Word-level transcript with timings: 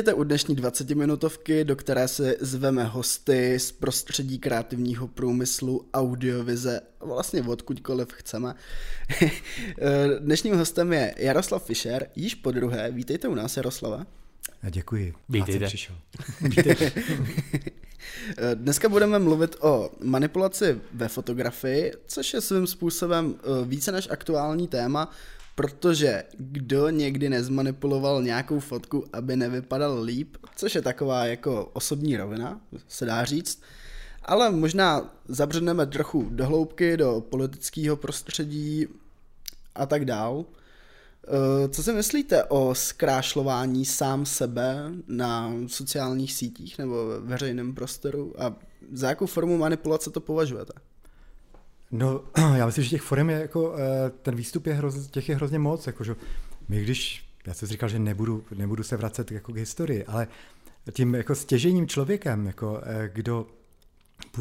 Vítejte 0.00 0.14
u 0.14 0.24
dnešní 0.24 0.56
20-minutovky, 0.56 1.64
do 1.64 1.76
které 1.76 2.08
si 2.08 2.36
zveme 2.40 2.84
hosty 2.84 3.58
z 3.58 3.72
prostředí 3.72 4.38
kreativního 4.38 5.08
průmyslu, 5.08 5.88
audiovize, 5.94 6.80
vlastně 7.00 7.42
odkudkoliv 7.42 8.08
chceme. 8.12 8.54
Dnešním 10.18 10.56
hostem 10.56 10.92
je 10.92 11.14
Jaroslav 11.18 11.64
Fischer, 11.64 12.06
již 12.16 12.34
po 12.34 12.50
druhé. 12.50 12.90
Vítejte 12.90 13.28
u 13.28 13.34
nás, 13.34 13.56
Jaroslava. 13.56 14.06
Děkuji. 14.70 15.14
Vítejte. 15.28 15.66
Přišel. 15.66 15.96
Vítejte. 16.40 16.92
Dneska 18.54 18.88
budeme 18.88 19.18
mluvit 19.18 19.56
o 19.60 19.90
manipulaci 20.04 20.80
ve 20.92 21.08
fotografii, 21.08 21.92
což 22.06 22.34
je 22.34 22.40
svým 22.40 22.66
způsobem 22.66 23.34
eh, 23.38 23.66
více 23.66 23.92
než 23.92 24.08
aktuální 24.10 24.68
téma, 24.68 25.10
protože 25.60 26.24
kdo 26.38 26.88
někdy 26.88 27.28
nezmanipuloval 27.28 28.22
nějakou 28.22 28.60
fotku, 28.60 29.04
aby 29.12 29.36
nevypadal 29.36 30.00
líp, 30.02 30.36
což 30.56 30.74
je 30.74 30.82
taková 30.82 31.26
jako 31.26 31.70
osobní 31.72 32.16
rovina, 32.16 32.60
se 32.88 33.04
dá 33.04 33.24
říct, 33.24 33.62
ale 34.22 34.50
možná 34.50 35.14
zabředneme 35.28 35.86
trochu 35.86 36.28
do 36.30 36.46
hloubky, 36.46 36.96
do 36.96 37.20
politického 37.30 37.96
prostředí 37.96 38.86
a 39.74 39.86
tak 39.86 40.04
dál. 40.04 40.44
Eh, 40.44 41.68
co 41.68 41.82
si 41.82 41.92
myslíte 41.92 42.44
o 42.44 42.74
zkrášlování 42.74 43.84
sám 43.84 44.26
sebe 44.26 44.92
na 45.08 45.52
sociálních 45.66 46.32
sítích 46.32 46.78
nebo 46.78 47.06
ve 47.06 47.20
veřejném 47.20 47.74
prostoru 47.74 48.42
a 48.42 48.56
za 48.92 49.08
jakou 49.08 49.26
formu 49.26 49.58
manipulace 49.58 50.10
to 50.10 50.20
považujete? 50.20 50.72
No, 51.90 52.20
já 52.56 52.66
myslím, 52.66 52.84
že 52.84 52.90
těch 52.90 53.02
forem 53.02 53.30
je 53.30 53.40
jako, 53.40 53.74
eh, 53.78 54.10
ten 54.10 54.34
výstup 54.34 54.66
je 54.66 54.74
hroz, 54.74 55.06
těch 55.06 55.28
je 55.28 55.36
hrozně 55.36 55.58
moc, 55.58 55.86
jako, 55.86 56.04
že 56.04 56.16
my 56.68 56.82
když, 56.82 57.24
já 57.46 57.54
jsem 57.54 57.68
říkal, 57.68 57.88
že 57.88 57.98
nebudu, 57.98 58.44
nebudu 58.56 58.82
se 58.82 58.96
vracet 58.96 59.32
jako 59.32 59.52
k 59.52 59.56
historii, 59.56 60.04
ale 60.04 60.28
tím 60.92 61.14
jako 61.14 61.34
stěžením 61.34 61.88
člověkem, 61.88 62.46
jako, 62.46 62.80
eh, 62.84 63.10
kdo 63.12 63.46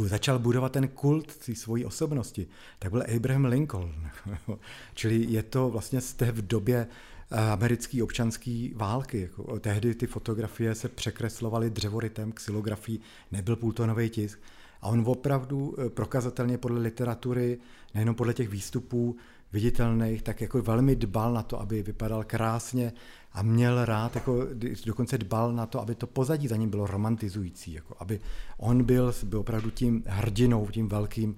začal 0.04 0.40
budovat 0.40 0.72
ten 0.72 0.88
kult 0.88 1.38
té 1.38 1.56
svojí 1.56 1.86
osobnosti, 1.86 2.48
tak 2.80 2.92
byl 2.92 3.04
Abraham 3.16 3.46
Lincoln. 3.46 4.10
Čili 4.94 5.26
je 5.30 5.44
to 5.44 5.70
vlastně 5.70 6.00
té 6.18 6.32
v 6.32 6.48
době 6.48 6.88
eh, 7.32 7.38
americké 7.38 8.04
občanské 8.04 8.70
války. 8.76 9.22
Jako, 9.22 9.60
tehdy 9.60 9.96
ty 9.96 10.08
fotografie 10.08 10.76
se 10.76 10.90
překreslovaly 10.90 11.70
dřevoritem, 11.70 12.32
xylografií, 12.32 13.00
nebyl 13.32 13.56
půltonový 13.56 14.10
tisk. 14.10 14.40
A 14.82 14.88
on 14.88 15.04
opravdu 15.08 15.76
eh, 15.78 15.90
prokazatelně 15.90 16.58
podle 16.58 16.80
literatury, 16.80 17.58
nejenom 17.94 18.16
podle 18.16 18.34
těch 18.34 18.50
výstupů 18.50 19.16
viditelných, 19.54 20.22
tak 20.22 20.42
jako 20.42 20.62
velmi 20.62 20.96
dbal 20.96 21.34
na 21.34 21.44
to, 21.44 21.62
aby 21.62 21.84
vypadal 21.84 22.24
krásně 22.24 22.94
a 23.34 23.42
měl 23.42 23.86
rád, 23.86 24.16
jako 24.16 24.48
dokonce 24.86 25.18
dbal 25.18 25.54
na 25.54 25.66
to, 25.66 25.82
aby 25.82 25.96
to 25.96 26.08
pozadí 26.08 26.48
za 26.48 26.56
ním 26.56 26.70
bylo 26.70 26.88
romantizující, 26.88 27.74
jako 27.74 27.96
aby 28.00 28.20
on 28.58 28.84
byl, 28.84 29.14
byl 29.24 29.40
opravdu 29.40 29.70
tím 29.70 30.04
hrdinou, 30.08 30.68
tím 30.68 30.90
velkým 30.90 31.38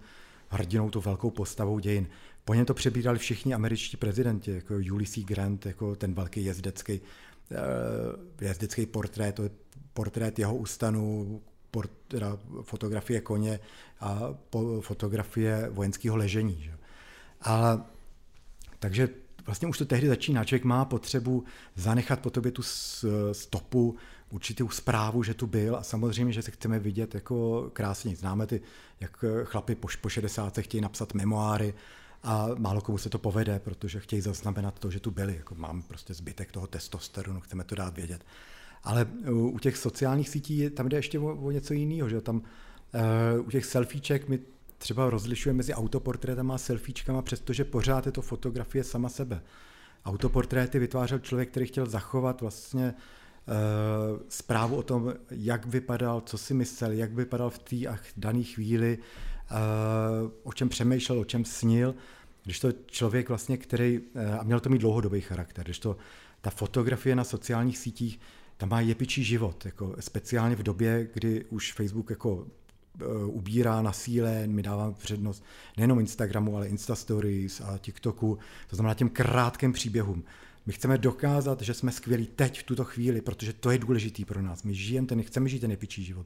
hrdinou, 0.49 0.89
tou 0.89 1.01
velkou 1.01 1.29
postavou 1.29 1.79
dějin. 1.79 2.07
Po 2.45 2.53
něm 2.53 2.65
to 2.65 2.73
přebírali 2.73 3.19
všichni 3.19 3.53
američtí 3.53 3.97
prezidenti, 3.97 4.51
jako 4.51 4.73
Ulysses 4.73 5.23
Grant, 5.23 5.65
jako 5.65 5.95
ten 5.95 6.13
velký 6.13 6.45
jezdecký, 6.45 7.01
eh, 7.51 8.45
jezdecký 8.45 8.85
portrét, 8.85 9.35
to 9.35 9.43
je 9.43 9.49
portrét 9.93 10.39
jeho 10.39 10.55
ústanu, 10.55 11.41
port, 11.71 11.91
teda 12.07 12.37
fotografie 12.61 13.21
koně 13.21 13.59
a 13.99 14.19
fotografie 14.81 15.69
vojenského 15.69 16.17
ležení. 16.17 16.61
Že? 16.63 16.73
Ale 17.41 17.83
takže 18.79 19.09
vlastně 19.45 19.67
už 19.67 19.77
to 19.77 19.85
tehdy 19.85 20.07
začíná. 20.07 20.43
Člověk 20.45 20.63
má 20.63 20.85
potřebu 20.85 21.43
zanechat 21.75 22.19
po 22.19 22.29
tobě 22.29 22.51
tu 22.51 22.63
stopu, 23.31 23.95
určitou 24.29 24.69
zprávu, 24.69 25.23
že 25.23 25.33
tu 25.33 25.47
byl 25.47 25.75
a 25.75 25.83
samozřejmě, 25.83 26.33
že 26.33 26.41
se 26.41 26.51
chceme 26.51 26.79
vidět 26.79 27.15
jako 27.15 27.69
krásně. 27.73 28.15
Známe 28.15 28.47
ty, 28.47 28.61
jak 28.99 29.25
chlapi 29.43 29.75
po, 29.75 29.87
po 30.01 30.09
60 30.09 30.57
chtějí 30.57 30.81
napsat 30.81 31.13
memoáry 31.13 31.73
a 32.23 32.47
málo 32.57 32.81
komu 32.81 32.97
se 32.97 33.09
to 33.09 33.19
povede, 33.19 33.59
protože 33.59 33.99
chtějí 33.99 34.21
zaznamenat 34.21 34.79
to, 34.79 34.91
že 34.91 34.99
tu 34.99 35.11
byli. 35.11 35.35
Jako 35.35 35.55
mám 35.55 35.81
prostě 35.81 36.13
zbytek 36.13 36.51
toho 36.51 36.67
testosteronu, 36.67 37.39
chceme 37.39 37.63
to 37.63 37.75
dát 37.75 37.95
vědět. 37.95 38.25
Ale 38.83 39.07
u 39.31 39.59
těch 39.59 39.77
sociálních 39.77 40.29
sítí 40.29 40.69
tam 40.69 40.89
jde 40.89 40.97
ještě 40.97 41.19
o, 41.19 41.35
o 41.35 41.51
něco 41.51 41.73
jiného, 41.73 42.09
že 42.09 42.21
tam 42.21 42.35
uh, 42.35 43.47
u 43.47 43.51
těch 43.51 43.65
selfieček 43.65 44.29
my 44.29 44.39
třeba 44.81 45.09
rozlišuje 45.09 45.53
mezi 45.53 45.73
autoportrétama 45.73 46.55
a 46.55 46.57
selfiečkama, 46.57 47.21
přestože 47.21 47.63
pořád 47.63 48.05
je 48.05 48.11
to 48.11 48.21
fotografie 48.21 48.83
sama 48.83 49.09
sebe. 49.09 49.41
Autoportréty 50.05 50.79
vytvářel 50.79 51.19
člověk, 51.19 51.49
který 51.49 51.65
chtěl 51.65 51.85
zachovat 51.85 52.41
vlastně 52.41 52.85
e, 52.85 52.93
zprávu 54.29 54.75
o 54.75 54.83
tom, 54.83 55.13
jak 55.31 55.65
vypadal, 55.65 56.21
co 56.21 56.37
si 56.37 56.53
myslel, 56.53 56.91
jak 56.91 57.13
vypadal 57.13 57.49
v 57.49 57.59
té 57.59 57.75
dané 58.17 58.43
chvíli, 58.43 58.97
e, 58.97 59.55
o 60.43 60.53
čem 60.53 60.69
přemýšlel, 60.69 61.19
o 61.19 61.25
čem 61.25 61.45
snil. 61.45 61.95
Když 62.43 62.59
to 62.59 62.71
člověk 62.85 63.29
vlastně, 63.29 63.57
který, 63.57 64.01
a 64.39 64.43
měl 64.43 64.59
to 64.59 64.69
mít 64.69 64.81
dlouhodobý 64.81 65.21
charakter, 65.21 65.65
když 65.65 65.79
to 65.79 65.97
ta 66.41 66.49
fotografie 66.49 67.15
na 67.15 67.23
sociálních 67.23 67.77
sítích, 67.77 68.19
tam 68.61 68.69
má 68.69 68.81
jepičí 68.81 69.23
život, 69.23 69.65
jako 69.65 69.95
speciálně 69.99 70.55
v 70.55 70.63
době, 70.63 71.07
kdy 71.13 71.45
už 71.49 71.73
Facebook 71.73 72.09
jako 72.09 72.47
Eh, 72.99 73.25
ubírá 73.25 73.81
na 73.81 73.93
síle, 73.93 74.47
my 74.47 74.63
dáváme 74.63 74.93
přednost 74.93 75.43
nejenom 75.77 75.99
Instagramu, 75.99 76.57
ale 76.57 76.67
Insta 76.67 76.95
Stories 76.95 77.61
a 77.61 77.77
TikToku, 77.77 78.37
to 78.69 78.75
znamená 78.75 78.93
těm 78.93 79.09
krátkým 79.09 79.73
příběhům. 79.73 80.23
My 80.65 80.73
chceme 80.73 80.97
dokázat, 80.97 81.61
že 81.61 81.73
jsme 81.73 81.91
skvělí 81.91 82.27
teď, 82.35 82.59
v 82.59 82.63
tuto 82.63 82.83
chvíli, 82.83 83.21
protože 83.21 83.53
to 83.53 83.71
je 83.71 83.77
důležitý 83.77 84.25
pro 84.25 84.41
nás. 84.41 84.63
My 84.63 84.73
žijeme 84.73 85.07
ten, 85.07 85.23
chceme 85.23 85.49
žít 85.49 85.59
ten 85.59 85.71
epičí 85.71 86.03
život. 86.03 86.25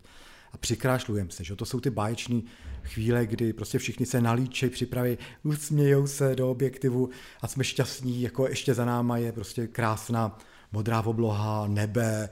A 0.54 0.58
přikrášlujeme 0.58 1.32
se, 1.32 1.44
že 1.44 1.56
to 1.56 1.66
jsou 1.66 1.80
ty 1.80 1.90
báječné 1.90 2.42
chvíle, 2.84 3.26
kdy 3.26 3.54
prostě 3.54 3.80
všichni 3.80 4.06
se 4.06 4.22
nalíčej, 4.22 4.70
připraví, 4.70 5.18
usmějou 5.44 6.08
se 6.08 6.36
do 6.36 6.52
objektivu 6.52 7.10
a 7.42 7.48
jsme 7.48 7.64
šťastní, 7.64 8.22
jako 8.22 8.48
ještě 8.48 8.74
za 8.74 8.86
náma 8.86 9.18
je 9.18 9.32
prostě 9.32 9.68
krásná 9.68 10.38
modrá 10.76 11.02
obloha, 11.02 11.68
nebe, 11.68 12.30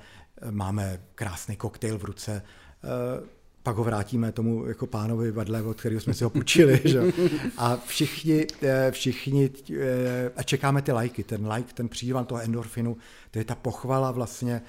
máme 0.51 0.99
krásný 1.15 1.55
koktejl 1.55 1.97
v 1.97 2.03
ruce 2.03 2.43
eh, 2.83 3.43
pak 3.63 3.75
ho 3.75 3.83
vrátíme 3.83 4.31
tomu 4.31 4.65
jako 4.65 4.87
pánovi 4.87 5.31
vedle, 5.31 5.61
od 5.61 5.79
kterého 5.79 6.01
jsme 6.01 6.13
si 6.13 6.23
ho 6.23 6.29
půjčili. 6.29 6.81
Že? 6.85 7.01
A 7.57 7.75
všichni, 7.75 8.47
eh, 8.63 8.91
všichni, 8.91 9.49
eh, 9.79 10.31
a 10.35 10.43
čekáme 10.43 10.81
ty 10.81 10.91
lajky, 10.91 11.23
ten 11.23 11.51
like, 11.51 11.73
ten 11.73 11.89
přívan 11.89 12.25
toho 12.25 12.41
endorfinu, 12.41 12.97
to 13.31 13.39
je 13.39 13.45
ta 13.45 13.55
pochvala 13.55 14.11
vlastně, 14.11 14.61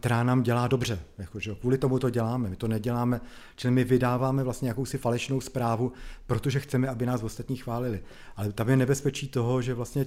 která 0.00 0.22
nám 0.22 0.42
dělá 0.42 0.68
dobře. 0.68 0.98
Jako, 1.18 1.40
že? 1.40 1.54
Kvůli 1.54 1.78
tomu 1.78 1.98
to 1.98 2.10
děláme, 2.10 2.48
my 2.48 2.56
to 2.56 2.68
neděláme, 2.68 3.20
čili 3.56 3.74
my 3.74 3.84
vydáváme 3.84 4.44
vlastně 4.44 4.68
jakousi 4.68 4.98
falešnou 4.98 5.40
zprávu, 5.40 5.92
protože 6.26 6.60
chceme, 6.60 6.88
aby 6.88 7.06
nás 7.06 7.22
ostatní 7.22 7.56
chválili. 7.56 8.02
Ale 8.36 8.52
tam 8.52 8.68
je 8.68 8.76
nebezpečí 8.76 9.28
toho, 9.28 9.62
že 9.62 9.74
vlastně 9.74 10.06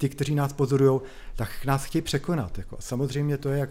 ti, 0.00 0.08
kteří 0.08 0.34
nás 0.34 0.52
pozorují, 0.52 1.00
tak 1.36 1.64
nás 1.64 1.84
chtějí 1.84 2.02
překonat. 2.02 2.58
Jako. 2.58 2.76
Samozřejmě 2.80 3.38
to 3.38 3.48
je 3.48 3.58
jak 3.58 3.70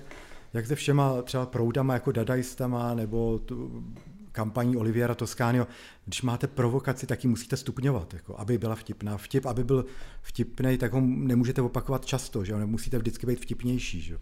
jak 0.53 0.67
se 0.67 0.75
všema 0.75 1.21
třeba 1.21 1.45
proudama 1.45 1.93
jako 1.93 2.11
dadaistama 2.11 2.93
nebo 2.93 3.39
tu 3.39 3.83
kampaní 4.31 4.77
Oliviera 4.77 5.15
Toscánio, 5.15 5.67
když 6.05 6.21
máte 6.21 6.47
provokaci, 6.47 7.07
tak 7.07 7.23
ji 7.23 7.29
musíte 7.29 7.57
stupňovat, 7.57 8.13
jako, 8.13 8.39
aby 8.39 8.57
byla 8.57 8.75
vtipná. 8.75 9.17
Vtip, 9.17 9.45
aby 9.45 9.63
byl 9.63 9.85
vtipný, 10.21 10.77
tak 10.77 10.93
ho 10.93 11.01
nemůžete 11.01 11.61
opakovat 11.61 12.05
často, 12.05 12.45
že 12.45 12.55
musíte 12.55 12.97
vždycky 12.97 13.27
být 13.27 13.39
vtipnější. 13.39 14.01
Že? 14.01 14.17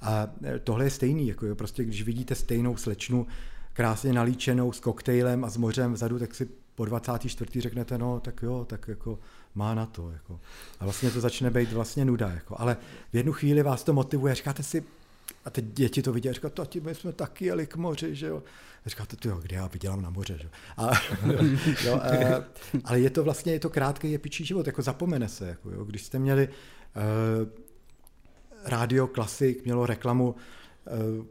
A 0.00 0.26
e, 0.44 0.58
tohle 0.58 0.84
je 0.84 0.90
stejný, 0.90 1.28
jako, 1.28 1.46
jo, 1.46 1.54
prostě 1.54 1.84
když 1.84 2.02
vidíte 2.02 2.34
stejnou 2.34 2.76
slečnu, 2.76 3.26
krásně 3.72 4.12
nalíčenou 4.12 4.72
s 4.72 4.80
koktejlem 4.80 5.44
a 5.44 5.50
s 5.50 5.56
mořem 5.56 5.92
vzadu, 5.92 6.18
tak 6.18 6.34
si 6.34 6.48
po 6.80 6.84
24. 6.84 7.60
řeknete, 7.60 7.98
no 7.98 8.20
tak 8.20 8.42
jo, 8.42 8.64
tak 8.68 8.88
jako 8.88 9.18
má 9.54 9.74
na 9.74 9.86
to. 9.86 10.10
Jako. 10.10 10.40
A 10.80 10.84
vlastně 10.84 11.10
to 11.10 11.20
začne 11.20 11.50
být 11.50 11.72
vlastně 11.72 12.04
nuda. 12.04 12.28
Jako. 12.28 12.54
Ale 12.58 12.76
v 13.12 13.16
jednu 13.16 13.32
chvíli 13.32 13.62
vás 13.62 13.84
to 13.84 13.92
motivuje, 13.92 14.34
říkáte 14.34 14.62
si, 14.62 14.84
a 15.44 15.50
teď 15.50 15.64
děti 15.64 16.02
to 16.02 16.12
vidí 16.12 16.28
a 16.28 16.32
říkají, 16.32 16.52
tati, 16.54 16.80
my 16.80 16.94
jsme 16.94 17.12
taky 17.12 17.44
jeli 17.44 17.66
k 17.66 17.76
moři, 17.76 18.14
že 18.14 18.26
jo. 18.26 18.42
A 18.86 18.88
říkáte, 18.88 19.28
jo, 19.28 19.38
kde 19.42 19.56
já 19.56 19.66
vydělám 19.66 20.02
na 20.02 20.10
moře, 20.10 20.38
že 20.42 20.48
a, 20.76 20.90
jo. 21.84 21.94
A, 21.94 22.44
ale 22.84 23.00
je 23.00 23.10
to 23.10 23.24
vlastně, 23.24 23.52
je 23.52 23.60
to 23.60 23.70
krátký 23.70 24.12
jepičí 24.12 24.44
život, 24.44 24.66
jako 24.66 24.82
zapomene 24.82 25.28
se, 25.28 25.48
jako 25.48 25.70
jo. 25.70 25.84
Když 25.84 26.02
jste 26.02 26.18
měli 26.18 26.48
uh, 26.48 26.54
rádio 28.64 29.06
Klasik, 29.06 29.64
mělo 29.64 29.86
reklamu, 29.86 30.34
uh, 31.18 31.24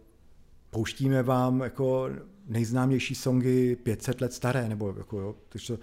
pouštíme 0.70 1.24
vám 1.24 1.62
jako 1.62 2.10
nejznámější 2.48 3.16
songy 3.16 3.76
500 3.76 4.22
let 4.22 4.34
staré, 4.34 4.70
nebo 4.70 4.94
jako 4.98 5.20
jo, 5.20 5.36
to, 5.50 5.78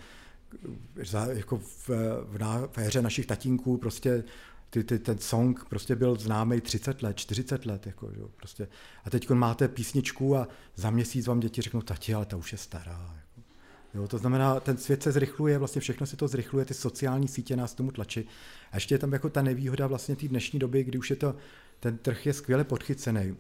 za, 1.05 1.27
jako 1.27 1.57
v, 1.57 1.89
v, 2.25 2.39
na, 2.39 2.67
v 2.67 2.79
éře 2.79 3.03
našich 3.03 3.27
tatínků 3.27 3.77
prostě 3.77 4.25
ty, 4.71 4.85
ty, 4.85 4.99
ten 4.99 5.19
song 5.19 5.65
prostě 5.69 5.97
byl 5.97 6.17
známý 6.17 6.61
30 6.61 7.03
let, 7.03 7.17
40 7.17 7.67
let. 7.67 7.87
Jako, 7.87 8.11
jo, 8.19 8.29
prostě. 8.37 8.69
A 9.05 9.11
teď 9.11 9.31
máte 9.31 9.69
písničku 9.69 10.37
a 10.37 10.49
za 10.75 10.91
měsíc 10.91 11.27
vám 11.27 11.41
děti 11.41 11.63
řeknou, 11.63 11.83
tati, 11.83 12.15
ale 12.15 12.27
ta 12.27 12.37
už 12.37 12.53
je 12.53 12.59
stará. 12.59 13.15
Jako. 13.17 13.49
Jo, 13.95 14.09
to 14.09 14.19
znamená, 14.19 14.61
ten 14.61 14.77
svět 14.77 15.03
se 15.03 15.13
zrychluje, 15.13 15.59
vlastně 15.59 15.81
všechno 15.81 16.07
se 16.07 16.17
to 16.17 16.29
zrychluje, 16.29 16.65
ty 16.65 16.75
sociální 16.75 17.29
sítě 17.29 17.57
nás 17.57 17.75
tomu 17.75 17.91
tlačí. 17.91 18.29
A 18.73 18.77
ještě 18.77 18.95
je 18.95 18.99
tam 18.99 19.13
jako 19.13 19.31
ta 19.31 19.43
nevýhoda 19.43 19.87
vlastně 19.87 20.17
té 20.17 20.29
dnešní 20.29 20.59
doby, 20.59 20.85
kdy 20.85 20.99
už 20.99 21.11
je 21.11 21.17
to, 21.17 21.37
ten 21.81 21.99
trh 21.99 22.27
je 22.27 22.33
skvěle 22.33 22.65
podchycený. 22.65 23.37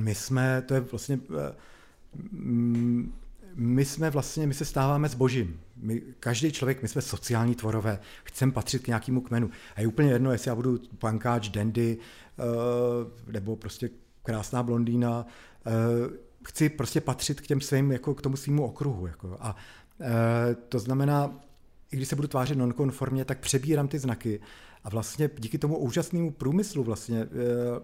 My 0.00 0.14
jsme, 0.14 0.62
to 0.62 0.74
je 0.74 0.80
vlastně, 0.80 1.20
eh, 1.48 1.54
mm, 2.32 3.14
my 3.54 3.84
jsme 3.84 4.10
vlastně, 4.10 4.46
my 4.46 4.54
se 4.54 4.64
stáváme 4.64 5.08
s 5.08 5.14
božím. 5.14 5.60
My, 5.76 6.02
každý 6.20 6.52
člověk, 6.52 6.82
my 6.82 6.88
jsme 6.88 7.02
sociální 7.02 7.54
tvorové, 7.54 7.98
chceme 8.24 8.52
patřit 8.52 8.82
k 8.82 8.86
nějakému 8.86 9.20
kmenu. 9.20 9.50
A 9.76 9.80
je 9.80 9.86
úplně 9.86 10.12
jedno, 10.12 10.32
jestli 10.32 10.48
já 10.48 10.54
budu 10.54 10.80
pankáč, 10.98 11.48
dandy, 11.48 11.98
uh, 12.38 13.32
nebo 13.32 13.56
prostě 13.56 13.90
krásná 14.22 14.62
blondýna, 14.62 15.26
uh, 15.66 15.72
chci 16.48 16.68
prostě 16.68 17.00
patřit 17.00 17.40
k 17.40 17.46
těm 17.46 17.60
svým, 17.60 17.92
jako 17.92 18.14
k 18.14 18.22
tomu 18.22 18.36
svýmu 18.36 18.64
okruhu. 18.64 19.06
Jako. 19.06 19.36
A 19.40 19.56
to 20.68 20.78
znamená, 20.78 21.40
i 21.92 21.96
když 21.96 22.08
se 22.08 22.16
budu 22.16 22.28
tvářit 22.28 22.58
nonkonformně, 22.58 23.24
tak 23.24 23.38
přebírám 23.38 23.88
ty 23.88 23.98
znaky 23.98 24.40
a 24.84 24.88
vlastně 24.88 25.30
díky 25.38 25.58
tomu 25.58 25.78
úžasnému 25.78 26.30
průmyslu 26.30 26.84
vlastně, 26.84 27.20
eh, 27.20 27.28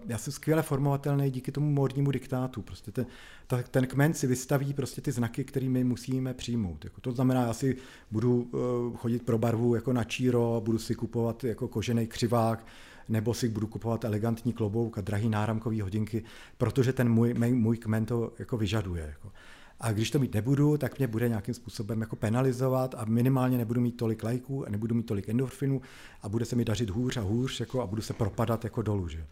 já 0.07 0.17
jsem 0.17 0.33
skvěle 0.33 0.61
formovatelný 0.61 1.31
díky 1.31 1.51
tomu 1.51 1.71
módnímu 1.71 2.11
diktátu. 2.11 2.61
Prostě 2.61 2.91
ten, 2.91 3.05
ta, 3.47 3.63
ten 3.63 3.87
kmen 3.87 4.13
si 4.13 4.27
vystaví 4.27 4.73
prostě 4.73 5.01
ty 5.01 5.11
znaky, 5.11 5.43
které 5.43 5.69
my 5.69 5.83
musíme 5.83 6.33
přijmout. 6.33 6.83
Jako 6.83 7.01
to 7.01 7.11
znamená, 7.11 7.41
já 7.41 7.53
si 7.53 7.77
budu 8.11 8.41
uh, 8.41 8.97
chodit 8.97 9.23
pro 9.23 9.37
barvu 9.37 9.75
jako 9.75 9.93
na 9.93 10.03
číro, 10.03 10.61
budu 10.65 10.77
si 10.77 10.95
kupovat 10.95 11.43
jako 11.43 11.67
kožený 11.67 12.07
křivák, 12.07 12.65
nebo 13.09 13.33
si 13.33 13.49
budu 13.49 13.67
kupovat 13.67 14.05
elegantní 14.05 14.53
klobouk 14.53 14.97
a 14.97 15.01
drahý 15.01 15.29
náramkový 15.29 15.81
hodinky, 15.81 16.23
protože 16.57 16.93
ten 16.93 17.09
můj, 17.09 17.33
můj 17.33 17.77
kmen 17.77 18.05
to 18.05 18.33
jako 18.39 18.57
vyžaduje. 18.57 19.05
Jako. 19.07 19.31
A 19.79 19.91
když 19.91 20.11
to 20.11 20.19
mít 20.19 20.33
nebudu, 20.33 20.77
tak 20.77 20.97
mě 20.97 21.07
bude 21.07 21.29
nějakým 21.29 21.53
způsobem 21.53 22.01
jako 22.01 22.15
penalizovat 22.15 22.95
a 22.97 23.05
minimálně 23.05 23.57
nebudu 23.57 23.81
mít 23.81 23.97
tolik 23.97 24.23
lajků 24.23 24.65
a 24.67 24.69
nebudu 24.69 24.95
mít 24.95 25.05
tolik 25.05 25.29
endorfinů 25.29 25.81
a 26.21 26.29
bude 26.29 26.45
se 26.45 26.55
mi 26.55 26.65
dařit 26.65 26.89
hůř 26.89 27.17
a 27.17 27.21
hůř 27.21 27.59
jako 27.59 27.81
a 27.81 27.87
budu 27.87 28.01
se 28.01 28.13
propadat 28.13 28.63
jako 28.63 28.81
dolů. 28.81 29.07
Že? 29.07 29.25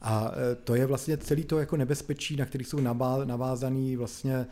A 0.00 0.32
e, 0.52 0.54
to 0.54 0.74
je 0.74 0.86
vlastně 0.86 1.16
celý 1.16 1.44
to 1.44 1.58
jako 1.58 1.76
nebezpečí, 1.76 2.36
na 2.36 2.46
který 2.46 2.64
jsou 2.64 2.80
navázaný 3.24 3.96
vlastně 3.96 4.46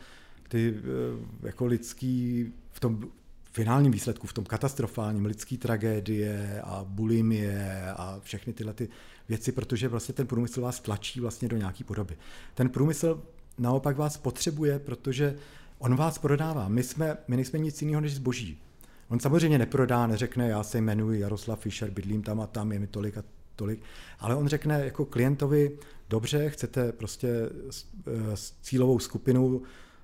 ty 0.47 0.69
e, 0.69 1.47
jako 1.47 1.65
lidský 1.65 2.51
v 2.71 2.79
tom 2.79 3.09
finálním 3.51 3.91
výsledku, 3.91 4.27
v 4.27 4.33
tom 4.33 4.45
katastrofálním 4.45 5.25
lidský 5.25 5.57
tragédie 5.57 6.61
a 6.63 6.85
bulimie 6.87 7.91
a 7.95 8.19
všechny 8.23 8.53
tyhle 8.53 8.73
ty 8.73 8.89
věci, 9.29 9.51
protože 9.51 9.87
vlastně 9.87 10.13
ten 10.13 10.27
průmysl 10.27 10.61
vás 10.61 10.79
tlačí 10.79 11.19
vlastně 11.19 11.47
do 11.47 11.57
nějaký 11.57 11.83
podoby. 11.83 12.17
Ten 12.53 12.69
průmysl 12.69 13.23
naopak 13.61 13.97
vás 13.97 14.17
potřebuje, 14.17 14.79
protože 14.79 15.35
on 15.79 15.95
vás 15.95 16.17
prodává. 16.17 16.67
My, 16.67 16.83
jsme, 16.83 17.17
my 17.27 17.35
nejsme 17.35 17.59
nic 17.59 17.81
jiného 17.81 18.01
než 18.01 18.15
zboží. 18.15 18.61
On 19.09 19.19
samozřejmě 19.19 19.57
neprodá, 19.57 20.07
neřekne, 20.07 20.49
já 20.49 20.63
se 20.63 20.77
jmenuji 20.77 21.19
Jaroslav 21.19 21.59
Fischer, 21.59 21.91
bydlím 21.91 22.23
tam 22.23 22.41
a 22.41 22.47
tam, 22.47 22.71
je 22.71 22.79
mi 22.79 22.87
tolik 22.87 23.17
a 23.17 23.23
tolik, 23.55 23.81
ale 24.19 24.35
on 24.35 24.47
řekne 24.47 24.85
jako 24.85 25.05
klientovi, 25.05 25.77
dobře, 26.09 26.49
chcete 26.49 26.91
prostě 26.91 27.29
s, 27.69 27.85
eh, 28.07 28.37
s 28.37 28.53
cílovou 28.61 28.99
skupinu 28.99 29.61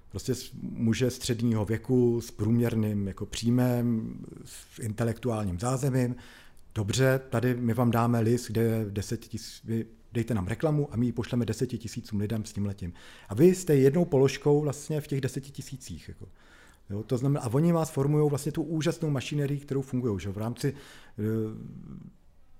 prostě 0.09 0.33
muže 0.61 1.11
středního 1.11 1.65
věku 1.65 2.21
s 2.21 2.31
průměrným 2.31 3.07
jako 3.07 3.25
příjmem, 3.25 4.17
s 4.45 4.79
intelektuálním 4.79 5.59
zázemím, 5.59 6.15
dobře, 6.75 7.21
tady 7.29 7.55
my 7.55 7.73
vám 7.73 7.91
dáme 7.91 8.19
list, 8.19 8.47
kde 8.47 8.61
je 8.61 8.85
10 8.89 9.25
tisíc, 9.25 9.61
dejte 10.17 10.33
nám 10.33 10.47
reklamu 10.47 10.93
a 10.93 10.97
my 10.97 11.05
ji 11.05 11.11
pošleme 11.11 11.45
deseti 11.45 11.77
tisícům 11.77 12.19
lidem 12.19 12.45
s 12.45 12.53
tím 12.53 12.65
letím. 12.65 12.93
A 13.29 13.35
vy 13.35 13.55
jste 13.55 13.75
jednou 13.75 14.05
položkou 14.05 14.61
vlastně 14.61 15.01
v 15.01 15.07
těch 15.07 15.21
deseti 15.21 15.51
tisících. 15.51 16.07
Jako. 16.07 16.27
Jo, 16.89 17.03
to 17.03 17.17
znamená, 17.17 17.41
a 17.41 17.53
oni 17.53 17.71
vás 17.71 17.89
formují 17.89 18.29
vlastně 18.29 18.51
tu 18.51 18.63
úžasnou 18.63 19.09
mašinerii, 19.09 19.59
kterou 19.59 19.81
fungují. 19.81 20.19
Že? 20.19 20.29
V 20.29 20.37
rámci 20.37 20.73
eh, 20.73 21.23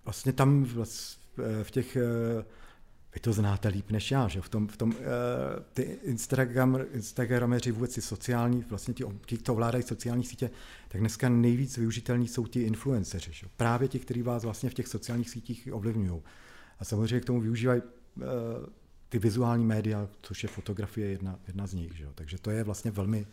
vlastně 0.05 0.33
tam 0.33 0.65
v 1.63 1.71
těch 1.71 1.95
eh, 1.95 2.45
vy 3.13 3.21
to 3.21 3.33
znáte 3.33 3.67
líp 3.67 3.91
než 3.91 4.11
já, 4.11 4.27
že 4.27 4.41
v 4.41 4.49
tom, 4.49 4.67
v 4.67 4.77
tom 4.77 4.93
ty 5.73 5.81
Instagram, 6.03 6.79
Instagrameři, 6.93 7.71
vůbec 7.71 7.95
ty 7.95 8.01
sociální, 8.01 8.65
vlastně 8.69 8.93
ti, 8.93 9.03
ti, 9.25 9.37
kdo 9.37 9.53
ovládají 9.53 9.83
sociální 9.83 10.23
sítě, 10.23 10.49
tak 10.87 11.01
dneska 11.01 11.29
nejvíc 11.29 11.77
využitelní 11.77 12.27
jsou 12.27 12.47
ti 12.47 12.61
influenceři, 12.61 13.31
že? 13.33 13.47
právě 13.57 13.87
ti, 13.87 13.99
kteří 13.99 14.21
vás 14.21 14.43
vlastně 14.43 14.69
v 14.69 14.73
těch 14.73 14.87
sociálních 14.87 15.29
sítích 15.29 15.69
ovlivňují. 15.71 16.21
A 16.79 16.85
samozřejmě 16.85 17.19
k 17.19 17.25
tomu 17.25 17.41
využívají 17.41 17.81
uh, 17.81 18.23
ty 19.09 19.19
vizuální 19.19 19.65
média, 19.65 20.07
což 20.21 20.43
je 20.43 20.49
fotografie 20.49 21.09
jedna, 21.09 21.39
jedna 21.47 21.67
z 21.67 21.73
nich. 21.73 21.97
Že? 21.97 22.07
Takže 22.15 22.37
to 22.37 22.51
je 22.51 22.63
vlastně 22.63 22.91
velmi 22.91 23.27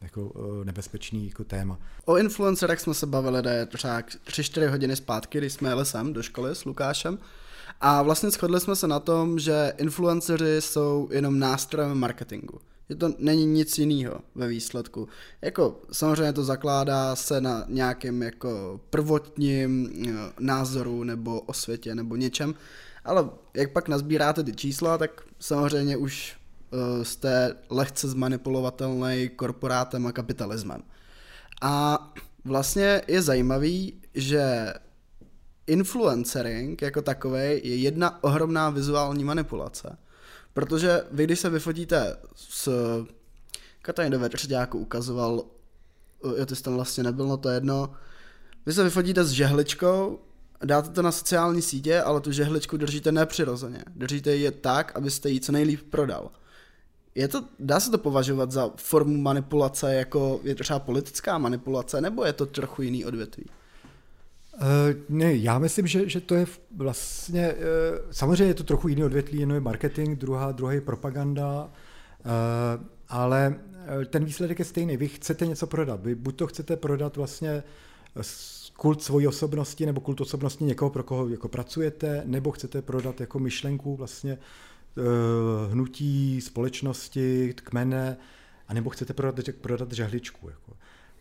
jako 0.00 0.28
uh, 0.28 0.64
nebezpečný 0.64 1.26
jako 1.28 1.44
téma. 1.44 1.78
O 2.04 2.16
influencerech 2.16 2.80
jsme 2.80 2.94
se 2.94 3.06
bavili 3.06 3.50
je 3.50 3.66
třeba 3.66 4.00
3-4 4.00 4.70
hodiny 4.70 4.96
zpátky, 4.96 5.38
když 5.38 5.52
jsme 5.52 5.68
jeli 5.68 5.86
sem 5.86 6.12
do 6.12 6.22
školy 6.22 6.54
s 6.54 6.64
Lukášem. 6.64 7.18
A 7.80 8.02
vlastně 8.02 8.30
shodli 8.30 8.60
jsme 8.60 8.76
se 8.76 8.86
na 8.86 9.00
tom, 9.00 9.38
že 9.38 9.72
influenceři 9.76 10.56
jsou 10.60 11.08
jenom 11.12 11.38
nástrojem 11.38 11.98
marketingu. 11.98 12.60
Že 12.90 12.96
to 12.96 13.14
není 13.18 13.46
nic 13.46 13.78
jiného 13.78 14.20
ve 14.34 14.48
výsledku. 14.48 15.08
Jako 15.42 15.80
samozřejmě 15.92 16.32
to 16.32 16.44
zakládá 16.44 17.16
se 17.16 17.40
na 17.40 17.64
nějakém 17.68 18.22
jako 18.22 18.80
prvotním 18.90 19.92
eh, 20.08 20.12
názoru 20.40 21.04
nebo 21.04 21.40
osvětě 21.40 21.94
nebo 21.94 22.16
něčem, 22.16 22.54
ale 23.08 23.30
jak 23.54 23.72
pak 23.72 23.88
nazbíráte 23.88 24.42
ty 24.42 24.52
čísla, 24.52 24.98
tak 24.98 25.22
samozřejmě 25.38 25.96
už 25.96 26.36
uh, 26.70 27.04
jste 27.04 27.54
lehce 27.70 28.08
zmanipulovatelný 28.08 29.30
korporátem 29.36 30.06
a 30.06 30.12
kapitalismem. 30.12 30.82
A 31.62 31.98
vlastně 32.44 33.02
je 33.08 33.22
zajímavý, 33.22 34.00
že 34.14 34.74
influencering 35.66 36.82
jako 36.82 37.02
takový 37.02 37.40
je 37.40 37.76
jedna 37.76 38.24
ohromná 38.24 38.70
vizuální 38.70 39.24
manipulace. 39.24 39.98
Protože 40.52 41.02
vy, 41.10 41.24
když 41.24 41.40
se 41.40 41.50
vyfotíte 41.50 42.16
s... 42.34 42.68
Katajn 43.82 44.12
do 44.12 44.18
Vetřďáku 44.18 44.78
ukazoval, 44.78 45.44
jo, 46.38 46.46
ty 46.46 46.56
jsi 46.56 46.62
tam 46.62 46.74
vlastně 46.74 47.04
nebyl, 47.04 47.26
no 47.26 47.36
to 47.36 47.48
jedno, 47.48 47.92
vy 48.66 48.72
se 48.72 48.84
vyfotíte 48.84 49.24
s 49.24 49.30
žehličkou, 49.30 50.20
dáte 50.64 50.88
to 50.88 51.02
na 51.02 51.12
sociální 51.12 51.62
sítě, 51.62 52.00
ale 52.00 52.20
tu 52.20 52.32
žehličku 52.32 52.76
držíte 52.76 53.12
nepřirozeně. 53.12 53.84
Držíte 53.96 54.36
ji 54.36 54.50
tak, 54.50 54.96
abyste 54.96 55.30
ji 55.30 55.40
co 55.40 55.52
nejlíp 55.52 55.80
prodal. 55.90 56.30
Je 57.14 57.28
to, 57.28 57.44
dá 57.58 57.80
se 57.80 57.90
to 57.90 57.98
považovat 57.98 58.50
za 58.50 58.70
formu 58.76 59.16
manipulace, 59.16 59.94
jako 59.94 60.40
je 60.42 60.54
třeba 60.54 60.78
politická 60.78 61.38
manipulace, 61.38 62.00
nebo 62.00 62.24
je 62.24 62.32
to 62.32 62.46
trochu 62.46 62.82
jiný 62.82 63.04
odvětví? 63.04 63.44
Uh, 64.60 64.64
ne, 65.08 65.36
já 65.36 65.58
myslím, 65.58 65.86
že, 65.86 66.08
že 66.08 66.20
to 66.20 66.34
je 66.34 66.46
vlastně, 66.76 67.54
uh, 67.54 67.58
samozřejmě 68.10 68.44
je 68.44 68.54
to 68.54 68.64
trochu 68.64 68.88
jiný 68.88 69.04
odvětví, 69.04 69.40
jedno 69.40 69.54
je 69.54 69.60
marketing, 69.60 70.18
druhá, 70.18 70.52
druhá 70.52 70.72
je 70.72 70.80
propaganda, 70.80 71.64
uh, 71.64 72.84
ale 73.08 73.60
ten 74.10 74.24
výsledek 74.24 74.58
je 74.58 74.64
stejný. 74.64 74.96
Vy 74.96 75.08
chcete 75.08 75.46
něco 75.46 75.66
prodat. 75.66 76.00
Vy 76.02 76.14
buď 76.14 76.36
to 76.36 76.46
chcete 76.46 76.76
prodat 76.76 77.16
vlastně 77.16 77.62
kult 78.72 79.02
svojí 79.02 79.26
osobnosti 79.26 79.86
nebo 79.86 80.00
kult 80.00 80.20
osobnosti 80.20 80.64
někoho, 80.64 80.90
pro 80.90 81.02
koho 81.02 81.28
jako 81.28 81.48
pracujete, 81.48 82.22
nebo 82.26 82.50
chcete 82.50 82.82
prodat 82.82 83.20
jako 83.20 83.38
myšlenku 83.38 83.96
vlastně 83.96 84.38
hnutí, 85.70 86.40
společnosti, 86.40 87.54
kmene, 87.56 88.16
anebo 88.68 88.90
chcete 88.90 89.14
prodat, 89.14 89.44
prodat 89.60 89.92
žehličku. 89.92 90.48
Jako. 90.48 90.72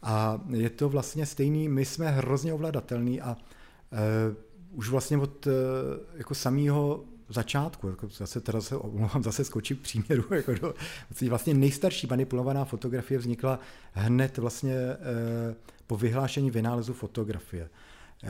A 0.02 0.42
je 0.50 0.70
to 0.70 0.90
vlastně 0.90 1.26
stejný, 1.26 1.70
my 1.70 1.86
jsme 1.86 2.12
hrozně 2.12 2.54
ovladatelní 2.54 3.22
a 3.22 3.38
uh, 3.38 4.78
už 4.78 4.90
vlastně 4.90 5.18
od 5.18 5.48
uh, 5.48 5.54
jako 6.16 6.36
samého 6.36 7.04
začátku, 7.30 7.88
jako 7.88 8.08
zase 8.08 8.42
teda 8.42 8.62
se 8.62 8.76
omlouvám, 8.76 9.24
zase 9.24 9.44
skočí 9.44 9.76
k 9.76 9.82
příměru, 9.82 10.24
jako 10.36 10.54
do, 10.54 10.74
vlastně 11.30 11.54
nejstarší 11.54 12.08
manipulovaná 12.08 12.66
fotografie 12.66 13.18
vznikla 13.18 13.60
hned 13.92 14.38
vlastně 14.38 14.76
uh, 14.76 15.56
po 15.88 15.98
vyhlášení 15.98 16.52
vynálezu 16.52 16.94
fotografie. 16.94 17.70
Uh, 18.24 18.30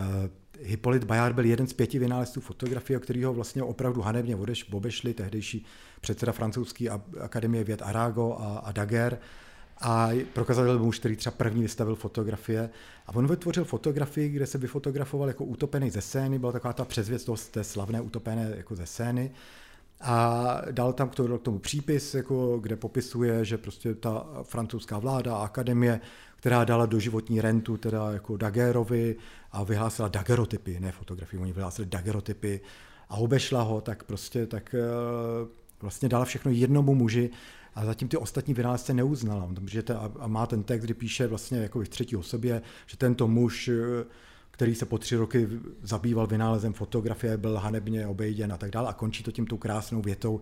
Hippolyt 0.61 1.03
Bayard 1.03 1.35
byl 1.35 1.45
jeden 1.45 1.67
z 1.67 1.73
pěti 1.73 1.99
vynálezců 1.99 2.41
fotografie, 2.41 2.97
o 2.97 2.99
kterého 2.99 3.33
vlastně 3.33 3.63
opravdu 3.63 4.01
hanebně 4.01 4.35
odeš, 4.35 4.71
obešli 4.71 5.13
tehdejší 5.13 5.65
předseda 6.01 6.31
francouzské 6.31 6.89
akademie 7.21 7.63
věd 7.63 7.81
Arago 7.81 8.37
a, 8.39 8.57
a 8.57 8.71
Daguerre 8.71 9.17
a 9.81 10.09
prokazatelný 10.33 10.85
muž, 10.85 10.99
který 10.99 11.15
třeba 11.15 11.35
první 11.37 11.61
vystavil 11.61 11.95
fotografie. 11.95 12.69
A 13.07 13.15
on 13.15 13.27
vytvořil 13.27 13.65
fotografii, 13.65 14.29
kde 14.29 14.47
se 14.47 14.57
vyfotografoval 14.57 15.27
jako 15.27 15.45
utopený 15.45 15.89
ze 15.89 16.01
scény, 16.01 16.39
byla 16.39 16.51
taková 16.51 16.73
ta 16.73 16.85
přezvěst 16.85 17.51
té 17.51 17.63
slavné 17.63 18.01
utopené 18.01 18.53
jako 18.55 18.75
ze 18.75 18.85
scény. 18.85 19.31
A 20.01 20.61
dal 20.71 20.93
tam 20.93 21.09
k 21.09 21.15
tomu, 21.15 21.37
k 21.37 21.41
tomu 21.41 21.59
přípis, 21.59 22.13
jako, 22.13 22.59
kde 22.59 22.75
popisuje, 22.75 23.45
že 23.45 23.57
prostě 23.57 23.95
ta 23.95 24.27
francouzská 24.43 24.99
vláda 24.99 25.35
a 25.35 25.43
akademie, 25.43 25.99
která 26.35 26.63
dala 26.63 26.85
do 26.85 26.99
životní 26.99 27.41
rentu 27.41 27.77
teda 27.77 28.11
jako 28.11 28.37
Daguerrovi 28.37 29.15
a 29.51 29.63
vyhlásila 29.63 30.07
dagerotypy, 30.07 30.79
ne 30.79 30.91
fotografii, 30.91 31.41
oni 31.41 31.53
vyhlásili 31.53 31.87
dagerotypy 31.87 32.61
a 33.09 33.15
obešla 33.15 33.61
ho, 33.61 33.81
tak 33.81 34.03
prostě 34.03 34.45
tak 34.45 34.75
eh, 34.75 35.47
vlastně 35.81 36.09
dala 36.09 36.25
všechno 36.25 36.51
jednomu 36.51 36.95
muži 36.95 37.29
a 37.75 37.85
zatím 37.85 38.07
ty 38.07 38.17
ostatní 38.17 38.53
vynálezce 38.53 38.93
neuznala. 38.93 39.49
Protože 39.55 39.83
te, 39.83 39.95
a 39.95 40.27
má 40.27 40.45
ten 40.45 40.63
text, 40.63 40.83
kdy 40.83 40.93
píše 40.93 41.27
vlastně 41.27 41.59
jako 41.59 41.79
v 41.79 41.89
třetí 41.89 42.15
osobě, 42.15 42.61
že 42.85 42.97
tento 42.97 43.27
muž, 43.27 43.69
který 44.57 44.75
se 44.75 44.85
po 44.85 44.97
tři 44.97 45.15
roky 45.15 45.47
zabýval 45.81 46.27
vynálezem 46.27 46.73
fotografie, 46.73 47.37
byl 47.37 47.57
hanebně 47.57 48.07
obejděn 48.07 48.53
a 48.53 48.57
tak 48.57 48.71
dále 48.71 48.89
a 48.89 48.93
končí 48.93 49.23
to 49.23 49.31
tím 49.31 49.47
tou 49.47 49.57
krásnou 49.57 50.01
větou 50.01 50.41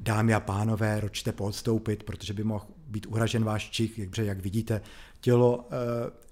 dámy 0.00 0.34
a 0.34 0.40
pánové, 0.40 1.00
ročte 1.00 1.32
poodstoupit, 1.32 2.02
protože 2.02 2.32
by 2.32 2.44
mohl 2.44 2.66
být 2.88 3.06
uražen 3.06 3.44
váš 3.44 3.70
čich, 3.70 3.98
jak, 3.98 4.18
jak 4.18 4.40
vidíte, 4.40 4.80
tělo 5.20 5.68
eh, 5.70 5.76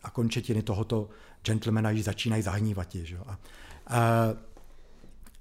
a 0.02 0.10
končetiny 0.10 0.62
tohoto 0.62 1.08
gentlemana 1.44 1.90
již 1.90 2.04
začínají 2.04 2.42
zahnívat. 2.42 2.94
Že? 2.94 3.16
A, 3.16 3.38
a, 3.86 4.34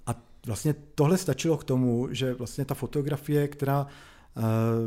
a 0.07 0.15
vlastně 0.45 0.75
tohle 0.95 1.17
stačilo 1.17 1.57
k 1.57 1.63
tomu, 1.63 2.07
že 2.11 2.33
vlastně 2.33 2.65
ta 2.65 2.73
fotografie, 2.73 3.47
která 3.47 3.87
eh, 4.37 4.41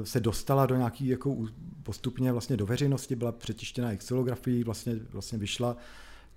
se 0.07 0.21
dostala 0.21 0.67
do 0.67 0.77
nějaký 0.77 1.07
jako 1.07 1.37
postupně 1.83 2.33
vlastně 2.33 2.57
do 2.57 2.67
veřejnosti, 2.67 3.17
byla 3.17 3.33
přetištěna 3.33 3.97
xylografií, 3.97 4.65
vlastně, 4.65 4.95
vlastně 5.13 5.39
vyšla, 5.39 5.77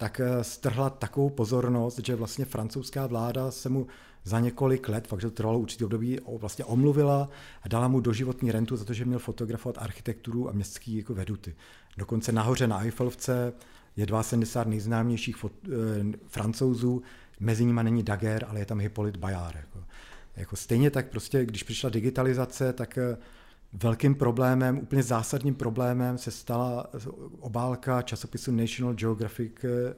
tak 0.01 0.19
eh, 0.19 0.43
strhla 0.43 0.89
takovou 0.89 1.29
pozornost, 1.29 1.99
že 2.05 2.15
vlastně 2.15 2.45
francouzská 2.45 3.07
vláda 3.07 3.51
se 3.51 3.69
mu 3.69 3.87
za 4.23 4.39
několik 4.39 4.89
let, 4.89 5.07
fakt, 5.07 5.21
že 5.21 5.27
to 5.27 5.35
trvalo 5.35 5.59
určitý 5.59 5.83
období, 5.83 6.19
vlastně 6.37 6.65
omluvila 6.65 7.29
a 7.61 7.67
dala 7.67 7.87
mu 7.87 7.99
doživotní 7.99 8.51
rentu 8.51 8.75
za 8.75 8.85
to, 8.85 8.93
že 8.93 9.05
měl 9.05 9.19
fotografovat 9.19 9.77
architekturu 9.77 10.49
a 10.49 10.51
městský 10.51 10.97
jako 10.97 11.13
veduty. 11.13 11.55
Dokonce 11.97 12.31
nahoře 12.31 12.67
na 12.67 12.83
Eiffelovce 12.83 13.53
je 13.95 14.07
72 14.21 14.69
nejznámějších 14.69 15.35
fot, 15.35 15.51
e, 15.65 15.69
francouzů, 16.27 17.01
mezi 17.39 17.65
nimi 17.65 17.81
není 17.83 18.03
Daguerre, 18.03 18.47
ale 18.47 18.59
je 18.59 18.65
tam 18.65 18.79
Hippolyte 18.79 19.17
Bayard. 19.17 19.55
Jako. 19.55 19.79
Jako 20.35 20.55
stejně 20.55 20.91
tak 20.91 21.09
prostě, 21.09 21.45
když 21.45 21.63
přišla 21.63 21.89
digitalizace, 21.89 22.73
tak 22.73 22.97
eh, 22.97 23.17
velkým 23.73 24.15
problémem, 24.15 24.77
úplně 24.77 25.03
zásadním 25.03 25.55
problémem 25.55 26.17
se 26.17 26.31
stala 26.31 26.87
obálka 27.39 28.01
časopisu 28.01 28.51
National 28.51 28.93
Geographic 28.93 29.51
eh, 29.63 29.95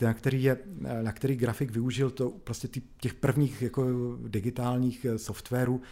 na 0.00 0.14
který, 0.14 0.42
je, 0.42 0.58
na 1.02 1.12
který 1.12 1.36
grafik 1.36 1.70
využil 1.70 2.10
to, 2.10 2.30
prostě 2.30 2.68
těch 3.00 3.14
prvních 3.14 3.62
jako 3.62 3.86
digitálních 4.28 5.04
eh, 5.04 5.18
softwarů 5.18 5.82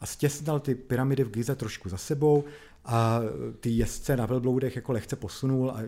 a 0.00 0.06
stěsnal 0.06 0.60
ty 0.60 0.74
pyramidy 0.74 1.24
v 1.24 1.30
Gize 1.30 1.54
trošku 1.54 1.88
za 1.88 1.96
sebou 1.96 2.44
a 2.84 3.20
ty 3.60 3.70
jezdce 3.70 4.16
na 4.16 4.26
velbloudech 4.26 4.76
jako 4.76 4.92
lehce 4.92 5.16
posunul 5.16 5.70
a 5.70 5.82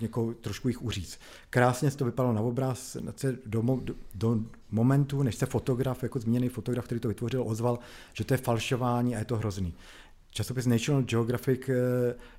někoho 0.00 0.34
trošku 0.34 0.68
jich 0.68 0.82
uříct. 0.82 1.20
Krásně 1.50 1.90
to 1.90 2.04
vypadalo 2.04 2.34
na 2.34 2.40
obraz 2.40 2.96
do, 3.46 3.62
do, 3.80 3.94
do 4.14 4.40
momentu, 4.70 5.22
než 5.22 5.34
se 5.34 5.46
fotograf, 5.46 6.02
jako 6.02 6.18
zmíněný 6.18 6.48
fotograf, 6.48 6.84
který 6.84 7.00
to 7.00 7.08
vytvořil, 7.08 7.42
ozval, 7.46 7.78
že 8.12 8.24
to 8.24 8.34
je 8.34 8.38
falšování 8.38 9.16
a 9.16 9.18
je 9.18 9.24
to 9.24 9.36
hrozný. 9.36 9.74
Časopis 10.38 10.66
National 10.66 11.02
Geographic 11.02 11.68
eh, 11.68 11.74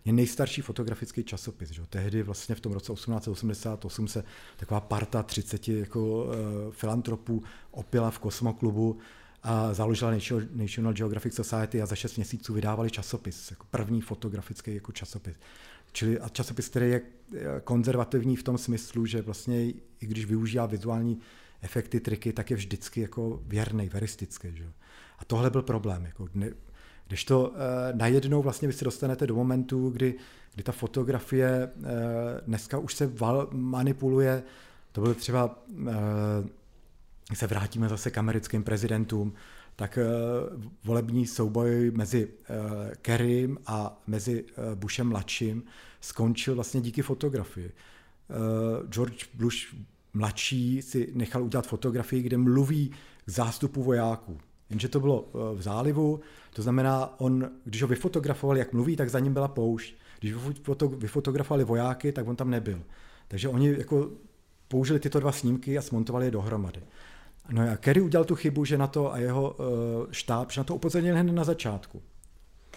je 0.05 0.13
nejstarší 0.13 0.61
fotografický 0.61 1.23
časopis. 1.23 1.69
Že? 1.69 1.81
Tehdy 1.89 2.23
vlastně 2.23 2.55
v 2.55 2.59
tom 2.59 2.71
roce 2.71 2.93
1888 2.93 4.07
se 4.07 4.23
taková 4.57 4.79
parta 4.79 5.23
30 5.23 5.67
jako, 5.67 6.23
uh, 6.23 6.31
filantropů 6.71 7.43
opila 7.71 8.11
v 8.11 8.19
kosmoklubu 8.19 8.97
a 9.43 9.73
založila 9.73 10.11
National 10.51 10.93
Geographic 10.93 11.35
Society 11.35 11.81
a 11.81 11.85
za 11.85 11.95
6 11.95 12.15
měsíců 12.15 12.53
vydávali 12.53 12.91
časopis, 12.91 13.51
jako 13.51 13.65
první 13.71 14.01
fotografický 14.01 14.75
jako 14.75 14.91
časopis. 14.91 15.35
Čili 15.91 16.19
a 16.19 16.29
časopis, 16.29 16.69
který 16.69 16.89
je 16.89 17.01
konzervativní 17.63 18.35
v 18.35 18.43
tom 18.43 18.57
smyslu, 18.57 19.05
že 19.05 19.21
vlastně 19.21 19.69
i 19.69 20.07
když 20.07 20.25
využívá 20.25 20.65
vizuální 20.65 21.19
efekty, 21.61 21.99
triky, 21.99 22.33
tak 22.33 22.51
je 22.51 22.57
vždycky 22.57 23.01
jako 23.01 23.41
věrný, 23.45 23.89
veristický. 23.89 24.47
Že? 24.53 24.65
A 25.19 25.25
tohle 25.25 25.49
byl 25.49 25.61
problém. 25.61 26.05
Jako 26.05 26.27
když 27.09 27.25
to 27.25 27.53
eh, 27.53 27.93
najednou 27.93 28.41
vlastně 28.41 28.67
vy 28.67 28.73
se 28.73 28.85
dostanete 28.85 29.27
do 29.27 29.35
momentu, 29.35 29.89
kdy, 29.89 30.15
kdy 30.53 30.63
ta 30.63 30.71
fotografie 30.71 31.49
eh, 31.49 32.41
dneska 32.47 32.77
už 32.77 32.93
se 32.93 33.07
val, 33.07 33.47
manipuluje, 33.51 34.43
to 34.91 35.01
bylo 35.01 35.13
třeba, 35.13 35.63
eh, 35.87 37.35
se 37.35 37.47
vrátíme 37.47 37.89
zase 37.89 38.11
k 38.11 38.17
americkým 38.17 38.63
prezidentům, 38.63 39.33
tak 39.79 39.97
eh, 39.97 40.05
volební 40.83 41.27
souboj 41.27 41.91
mezi 41.95 42.27
eh, 42.27 42.95
Kerrym 43.01 43.57
a 43.65 44.01
mezi 44.07 44.45
eh, 44.49 44.75
Bushem 44.75 45.07
mladším 45.07 45.63
skončil 46.01 46.55
vlastně 46.55 46.81
díky 46.81 47.01
fotografii. 47.01 47.71
George 48.89 49.25
Bush 49.33 49.75
mladší 50.13 50.81
si 50.81 51.11
nechal 51.13 51.43
udělat 51.43 51.67
fotografii, 51.67 52.21
kde 52.21 52.37
mluví 52.37 52.89
k 53.25 53.29
zástupu 53.29 53.83
vojáků. 53.83 54.37
Jenže 54.69 54.87
to 54.87 54.99
bylo 54.99 55.25
v 55.55 55.61
zálivu, 55.61 56.19
to 56.53 56.61
znamená, 56.61 57.19
on, 57.19 57.49
když 57.65 57.81
ho 57.81 57.87
vyfotografovali, 57.87 58.59
jak 58.59 58.73
mluví, 58.73 58.95
tak 58.95 59.09
za 59.09 59.19
ním 59.19 59.33
byla 59.33 59.47
poušť. 59.47 59.95
Když 60.19 60.33
vyfotografovali 60.97 61.63
vojáky, 61.63 62.11
tak 62.11 62.27
on 62.27 62.35
tam 62.35 62.49
nebyl. 62.49 62.81
Takže 63.27 63.49
oni 63.49 63.77
jako 63.77 64.09
použili 64.67 64.99
tyto 64.99 65.19
dva 65.19 65.31
snímky 65.31 65.77
a 65.77 65.81
smontovali 65.81 66.25
je 66.25 66.31
dohromady. 66.31 66.81
No 67.51 67.61
a 67.73 67.77
Kerry 67.77 68.01
udělal 68.01 68.25
tu 68.25 68.35
chybu, 68.35 68.65
že 68.65 68.77
na 68.77 68.87
to 68.87 69.13
a 69.13 69.17
jeho 69.17 69.51
uh, 69.51 70.11
štáb, 70.11 70.51
že 70.51 70.59
na 70.59 70.63
to 70.63 70.75
upozornil 70.75 71.15
hned 71.15 71.33
na 71.33 71.43
začátku. 71.43 72.01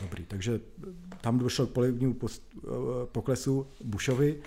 Dobrý, 0.01 0.25
takže 0.25 0.61
tam 1.21 1.39
došlo 1.39 1.67
k 1.67 1.71
polivnímu 1.71 2.15
uh, 2.23 2.31
poklesu 3.05 3.67
Bushovi, 3.85 4.41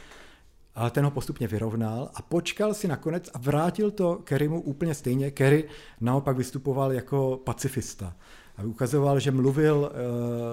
ten 0.89 1.05
ho 1.05 1.11
postupně 1.11 1.47
vyrovnal 1.47 2.09
a 2.13 2.21
počkal 2.21 2.73
si 2.73 2.87
nakonec 2.87 3.29
a 3.33 3.39
vrátil 3.39 3.91
to 3.91 4.15
Kerrymu 4.23 4.61
úplně 4.61 4.95
stejně. 4.95 5.31
Kerry 5.31 5.63
naopak 6.01 6.37
vystupoval 6.37 6.93
jako 6.93 7.41
pacifista 7.43 8.15
a 8.57 8.63
ukazoval, 8.63 9.19
že 9.19 9.31
mluvil 9.31 9.75
uh, 9.77 9.89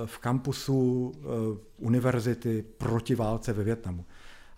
v 0.07 0.19
kampusu 0.19 1.09
uh, 1.09 1.59
univerzity 1.79 2.65
proti 2.79 3.15
válce 3.15 3.53
ve 3.53 3.65
Větnamu. 3.65 4.05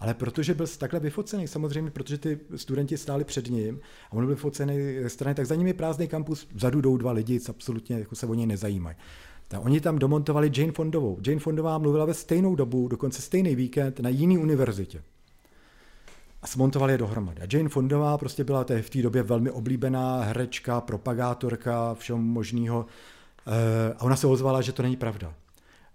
Ale 0.01 0.15
protože 0.15 0.55
byl 0.55 0.67
takhle 0.79 1.01
vyfocený, 1.01 1.49
samozřejmě, 1.49 1.91
protože 1.91 2.19
ty 2.19 2.41
studenti 2.57 2.99
stáli 2.99 3.25
před 3.25 3.51
ním 3.51 3.81
a 4.11 4.13
on 4.13 4.19
byl 4.19 4.35
vyfocený 4.35 5.03
ze 5.03 5.09
strany, 5.09 5.35
tak 5.35 5.47
za 5.47 5.55
ním 5.55 5.67
je 5.67 5.75
prázdný 5.75 6.09
kampus, 6.09 6.49
vzadu 6.55 6.81
jdou 6.81 6.97
dva 6.97 7.13
lidi, 7.13 7.41
co 7.41 7.53
absolutně 7.53 7.99
jako 7.99 8.15
se 8.15 8.27
o 8.27 8.35
něj 8.35 8.47
nezajímají. 8.47 8.97
Tak 9.49 9.65
oni 9.65 9.81
tam 9.81 9.99
domontovali 9.99 10.51
Jane 10.57 10.73
Fondovou. 10.73 11.19
Jane 11.27 11.41
Fondová 11.41 11.79
mluvila 11.79 12.05
ve 12.05 12.15
stejnou 12.15 12.55
dobu, 12.55 12.89
dokonce 12.89 13.23
stejný 13.23 13.55
víkend 13.55 14.01
na 14.01 14.09
jiný 14.09 14.39
univerzitě. 14.39 15.03
A 16.45 16.47
smontovali 16.47 16.93
je 16.93 16.99
dohromady. 16.99 17.43
A 17.43 17.47
Jane 17.53 17.69
Fondová 17.69 18.19
prostě 18.19 18.45
byla 18.45 18.65
v 18.83 18.91
té 18.91 19.03
době 19.03 19.23
velmi 19.23 19.51
oblíbená 19.51 20.23
herečka, 20.23 20.81
propagátorka, 20.81 21.95
všem 21.95 22.19
možného. 22.19 22.87
Eh, 23.47 23.95
a 23.99 24.03
ona 24.03 24.17
se 24.17 24.27
ozvala, 24.27 24.61
že 24.61 24.73
to 24.73 24.83
není 24.83 24.97
pravda. 24.97 25.35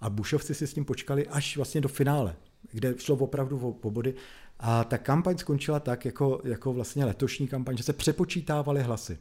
A 0.01 0.09
Bushovci 0.09 0.53
si 0.53 0.67
s 0.67 0.73
tím 0.73 0.85
počkali 0.85 1.27
až 1.27 1.57
vlastně 1.57 1.81
do 1.81 1.87
finále 1.89 2.35
kde 2.71 2.95
šlo 2.97 3.15
opravdu 3.15 3.59
o, 3.59 3.87
o 3.87 3.91
body. 3.91 4.13
A 4.59 4.83
ta 4.83 4.97
kampaň 4.97 5.37
skončila 5.37 5.79
tak, 5.79 6.05
jako, 6.05 6.41
jako 6.43 6.73
vlastně 6.73 7.05
letošní 7.05 7.47
kampaň, 7.47 7.77
že 7.77 7.83
se 7.83 7.93
přepočítávaly 7.93 8.83
hlasy. 8.83 9.17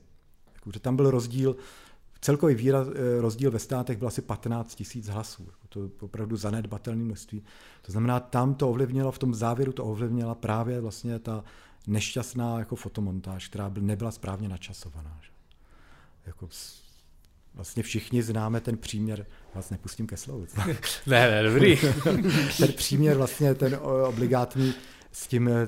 Jako, 0.54 0.70
že 0.74 0.80
tam 0.80 0.96
byl 0.96 1.10
rozdíl, 1.10 1.56
celkový 2.20 2.54
výraz, 2.54 2.88
eh, 2.88 3.20
rozdíl 3.20 3.50
ve 3.50 3.58
státech 3.58 3.98
byl 3.98 4.08
asi 4.08 4.22
15 4.22 4.74
tisíc 4.74 5.08
hlasů. 5.08 5.42
Jako, 5.46 5.66
to 5.68 5.82
je 5.82 5.88
opravdu 6.00 6.36
zanedbatelné 6.36 7.04
množství. 7.04 7.42
To 7.82 7.92
znamená, 7.92 8.20
tam 8.20 8.54
to 8.54 8.70
ovlivnilo, 8.70 9.12
v 9.12 9.18
tom 9.18 9.34
závěru 9.34 9.72
to 9.72 9.84
ovlivnila 9.84 10.34
právě 10.34 10.80
vlastně 10.80 11.18
ta 11.18 11.44
nešťastná 11.86 12.58
jako 12.58 12.76
fotomontáž, 12.76 13.48
která 13.48 13.70
byl, 13.70 13.82
nebyla 13.82 14.10
správně 14.10 14.48
načasovaná. 14.48 15.18
Že? 15.22 15.30
Jako, 16.26 16.48
vlastně 17.54 17.82
všichni 17.82 18.22
známe 18.22 18.60
ten 18.60 18.76
příměr, 18.76 19.26
vás 19.54 19.70
nepustím 19.70 20.06
ke 20.06 20.16
slovu. 20.16 20.46
ne, 21.06 21.30
ne, 21.30 21.42
dobrý. 21.42 21.78
ten 22.58 22.72
příměr 22.72 23.16
vlastně, 23.16 23.54
ten 23.54 23.78
obligátní 24.06 24.74
s 25.12 25.26
tím 25.26 25.48
e, 25.48 25.66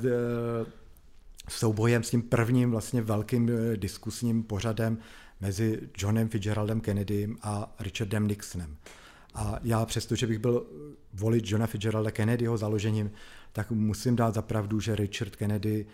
soubojem, 1.48 2.02
s 2.02 2.10
tím 2.10 2.22
prvním 2.22 2.70
vlastně 2.70 3.02
velkým 3.02 3.48
e, 3.48 3.76
diskusním 3.76 4.42
pořadem 4.42 4.98
mezi 5.40 5.80
Johnem 5.98 6.28
Fitzgeraldem 6.28 6.80
Kennedym 6.80 7.38
a 7.42 7.74
Richardem 7.80 8.28
Nixonem. 8.28 8.76
A 9.34 9.58
já 9.62 9.86
přesto, 9.86 10.16
že 10.16 10.26
bych 10.26 10.38
byl 10.38 10.66
volit 11.12 11.44
Johna 11.46 11.66
Fitzgeralda 11.66 12.10
Kennedyho 12.10 12.56
založením, 12.56 13.10
tak 13.52 13.70
musím 13.70 14.16
dát 14.16 14.34
za 14.34 14.42
pravdu, 14.42 14.80
že 14.80 14.96
Richard 14.96 15.36
Kennedy 15.36 15.86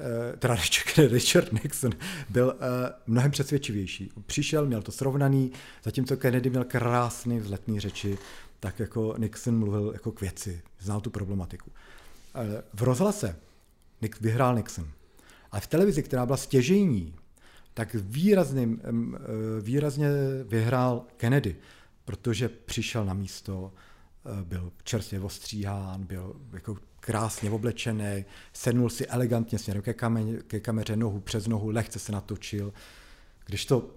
Eh, 0.00 0.36
teda 0.36 0.56
Richard 1.08 1.52
Nixon, 1.52 1.92
byl 2.28 2.56
eh, 2.56 2.92
mnohem 3.06 3.30
přesvědčivější. 3.30 4.10
Přišel, 4.26 4.66
měl 4.66 4.82
to 4.82 4.92
srovnaný, 4.92 5.52
zatímco 5.84 6.16
Kennedy 6.16 6.50
měl 6.50 6.64
krásný 6.64 7.40
vzletný 7.40 7.80
řeči, 7.80 8.18
tak 8.60 8.80
jako 8.80 9.14
Nixon 9.18 9.58
mluvil 9.58 9.90
jako 9.92 10.12
k 10.12 10.20
věci, 10.20 10.62
znal 10.80 11.00
tu 11.00 11.10
problematiku. 11.10 11.70
Eh, 12.34 12.62
v 12.74 12.82
rozhlase 12.82 13.36
vyhrál 14.20 14.54
Nixon, 14.54 14.88
ale 15.52 15.60
v 15.60 15.66
televizi, 15.66 16.02
která 16.02 16.26
byla 16.26 16.36
stěžejní, 16.36 17.14
tak 17.74 17.94
výrazným, 17.94 18.80
výrazně 19.60 20.08
vyhrál 20.44 21.04
Kennedy, 21.16 21.56
protože 22.04 22.48
přišel 22.48 23.04
na 23.04 23.14
místo, 23.14 23.72
byl 24.44 24.72
čerstvě 24.82 25.20
ostříhán, 25.20 26.04
byl 26.04 26.36
jako 26.52 26.76
krásně 27.00 27.50
oblečený, 27.50 28.24
sednul 28.52 28.90
si 28.90 29.06
elegantně 29.06 29.58
směrem 29.58 29.82
ke, 29.82 29.94
kameře, 29.94 30.42
ke 30.46 30.60
kameře, 30.60 30.96
nohu 30.96 31.20
přes 31.20 31.46
nohu, 31.46 31.70
lehce 31.70 31.98
se 31.98 32.12
natočil. 32.12 32.72
Když 33.46 33.66
to 33.66 33.90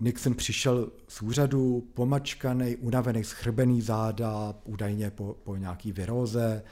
Nixon 0.00 0.34
přišel 0.34 0.90
z 1.08 1.22
úřadu, 1.22 1.88
pomačkaný, 1.94 2.76
unavený, 2.76 3.24
schrbený 3.24 3.82
záda, 3.82 4.54
údajně 4.64 5.10
po, 5.10 5.36
po 5.44 5.56
nějaký 5.56 5.92
viróze, 5.92 6.44
e, 6.52 6.62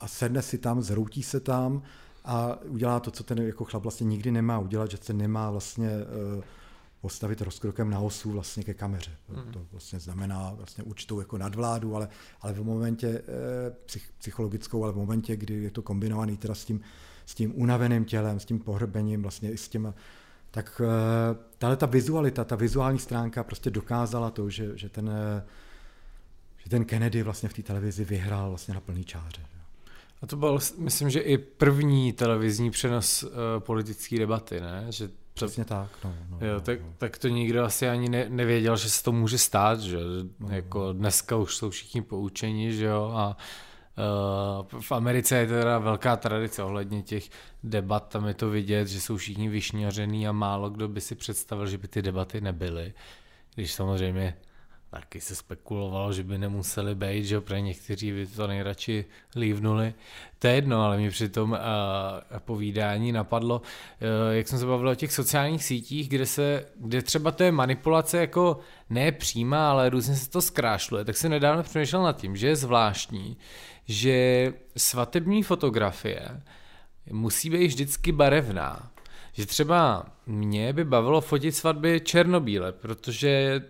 a 0.00 0.08
sedne 0.08 0.42
si 0.42 0.58
tam, 0.58 0.82
zhroutí 0.82 1.22
se 1.22 1.40
tam 1.40 1.82
a 2.24 2.60
udělá 2.62 3.00
to, 3.00 3.10
co 3.10 3.24
ten 3.24 3.38
jako 3.38 3.64
chlap 3.64 3.82
vlastně 3.82 4.04
nikdy 4.04 4.30
nemá 4.30 4.58
udělat, 4.58 4.90
že 4.90 4.96
se 4.96 5.12
nemá 5.12 5.50
vlastně 5.50 5.88
uh, 6.36 6.44
postavit 7.00 7.40
rozkrokem 7.40 7.90
na 7.90 8.00
osu 8.00 8.30
vlastně 8.30 8.62
ke 8.62 8.74
kameře. 8.74 9.10
Mm. 9.28 9.52
To 9.52 9.66
vlastně 9.72 10.00
znamená 10.00 10.52
vlastně 10.54 10.84
určitou 10.84 11.20
jako 11.20 11.38
nadvládu, 11.38 11.96
ale, 11.96 12.08
ale 12.40 12.52
v 12.52 12.64
momentě 12.64 13.06
e, 13.06 13.22
psych, 13.86 14.12
psychologickou, 14.18 14.84
ale 14.84 14.92
v 14.92 14.96
momentě, 14.96 15.36
kdy 15.36 15.54
je 15.54 15.70
to 15.70 15.82
kombinovaný 15.82 16.36
teda 16.36 16.54
s 16.54 16.64
tím, 16.64 16.80
s 17.26 17.34
tím 17.34 17.52
unaveným 17.56 18.04
tělem, 18.04 18.40
s 18.40 18.44
tím 18.44 18.58
pohrbením, 18.58 19.22
vlastně 19.22 19.52
i 19.52 19.56
s 19.56 19.68
těma, 19.68 19.94
tak 20.50 20.82
e, 20.84 20.88
tahle 21.58 21.76
ta 21.76 21.86
vizualita, 21.86 22.44
ta 22.44 22.56
vizuální 22.56 22.98
stránka 22.98 23.44
prostě 23.44 23.70
dokázala 23.70 24.30
to, 24.30 24.50
že, 24.50 24.78
že 24.78 24.88
ten 24.88 25.10
že 26.64 26.70
ten 26.70 26.84
Kennedy 26.84 27.22
vlastně 27.22 27.48
v 27.48 27.54
té 27.54 27.62
televizi 27.62 28.04
vyhrál 28.04 28.48
vlastně 28.48 28.74
na 28.74 28.80
plný 28.80 29.04
čáře. 29.04 29.42
A 30.22 30.26
to 30.26 30.36
byl, 30.36 30.58
myslím, 30.78 31.10
že 31.10 31.20
i 31.20 31.38
první 31.38 32.12
televizní 32.12 32.70
přenos 32.70 33.22
uh, 33.22 33.30
politické 33.58 34.18
debaty, 34.18 34.60
ne? 34.60 34.86
Že 34.88 35.08
Přesně 35.34 35.64
tak. 35.64 35.90
No, 36.04 36.14
no, 36.30 36.46
jo, 36.46 36.54
no, 36.54 36.60
tak, 36.60 36.80
no. 36.80 36.94
tak 36.98 37.18
to 37.18 37.28
nikdo 37.28 37.64
asi 37.64 37.88
ani 37.88 38.08
ne, 38.08 38.26
nevěděl, 38.28 38.76
že 38.76 38.90
se 38.90 39.02
to 39.02 39.12
může 39.12 39.38
stát, 39.38 39.80
že 39.80 39.98
No, 40.38 40.54
jako 40.54 40.92
dneska 40.92 41.36
už 41.36 41.56
jsou 41.56 41.70
všichni 41.70 42.02
poučeni, 42.02 42.72
že 42.72 42.84
jo, 42.84 43.12
a 43.14 43.36
uh, 44.68 44.80
v 44.80 44.92
Americe 44.92 45.36
je 45.36 45.46
teda 45.46 45.78
velká 45.78 46.16
tradice 46.16 46.62
ohledně 46.62 47.02
těch 47.02 47.28
debat, 47.62 48.08
tam 48.08 48.26
je 48.26 48.34
to 48.34 48.50
vidět, 48.50 48.88
že 48.88 49.00
jsou 49.00 49.16
všichni 49.16 49.48
vyšňařený 49.48 50.28
a 50.28 50.32
málo 50.32 50.70
kdo 50.70 50.88
by 50.88 51.00
si 51.00 51.14
představil, 51.14 51.66
že 51.66 51.78
by 51.78 51.88
ty 51.88 52.02
debaty 52.02 52.40
nebyly, 52.40 52.94
když 53.54 53.72
samozřejmě 53.72 54.36
taky 54.90 55.20
se 55.20 55.34
spekulovalo, 55.34 56.12
že 56.12 56.22
by 56.22 56.38
nemuseli 56.38 56.94
být, 56.94 57.24
že 57.24 57.40
pro 57.40 57.56
někteří 57.56 58.12
by 58.12 58.26
to 58.26 58.46
nejradši 58.46 59.04
lívnuli. 59.36 59.94
To 60.38 60.46
je 60.46 60.54
jedno, 60.54 60.84
ale 60.84 60.96
mi 60.98 61.10
při 61.10 61.28
tom 61.28 61.50
uh, 61.50 61.58
povídání 62.38 63.12
napadlo, 63.12 63.58
uh, 63.58 64.34
jak 64.34 64.48
jsem 64.48 64.58
se 64.58 64.66
bavil 64.66 64.88
o 64.88 64.94
těch 64.94 65.12
sociálních 65.12 65.64
sítích, 65.64 66.08
kde, 66.08 66.26
se, 66.26 66.66
kde 66.76 67.02
třeba 67.02 67.30
to 67.30 67.42
je 67.42 67.52
manipulace 67.52 68.18
jako 68.18 68.58
ne 68.90 69.12
přímá, 69.12 69.70
ale 69.70 69.90
různě 69.90 70.16
se 70.16 70.30
to 70.30 70.42
zkrášluje, 70.42 71.04
tak 71.04 71.16
jsem 71.16 71.30
nedávno 71.30 71.62
přemýšlel 71.62 72.02
nad 72.02 72.16
tím, 72.16 72.36
že 72.36 72.48
je 72.48 72.56
zvláštní, 72.56 73.36
že 73.86 74.52
svatební 74.76 75.42
fotografie 75.42 76.42
musí 77.10 77.50
být 77.50 77.66
vždycky 77.66 78.12
barevná 78.12 78.90
že 79.40 79.46
třeba 79.46 80.06
mě 80.26 80.72
by 80.72 80.84
bavilo 80.84 81.20
fotit 81.20 81.56
svatby 81.56 82.00
černobíle, 82.00 82.72
protože, 82.72 83.62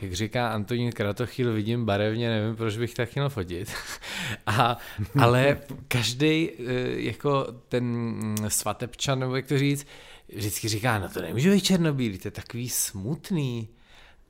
jak 0.00 0.12
říká 0.12 0.48
Antonín 0.48 0.92
Kratochýl, 0.92 1.52
vidím 1.52 1.84
barevně, 1.84 2.28
nevím, 2.28 2.56
proč 2.56 2.76
bych 2.76 2.94
tak 2.94 3.14
měl 3.14 3.28
fotit. 3.28 3.72
A, 4.46 4.76
ale 5.20 5.58
každý 5.88 6.50
jako 6.96 7.46
ten 7.68 8.34
svatebčan, 8.48 9.18
nebo 9.18 9.36
jak 9.36 9.46
to 9.46 9.58
říct, 9.58 9.86
vždycky 10.34 10.68
říká, 10.68 10.98
no 10.98 11.08
to 11.08 11.22
nemůže 11.22 11.50
být 11.50 11.64
černobílý, 11.64 12.18
to 12.18 12.28
je 12.28 12.32
takový 12.32 12.68
smutný. 12.68 13.68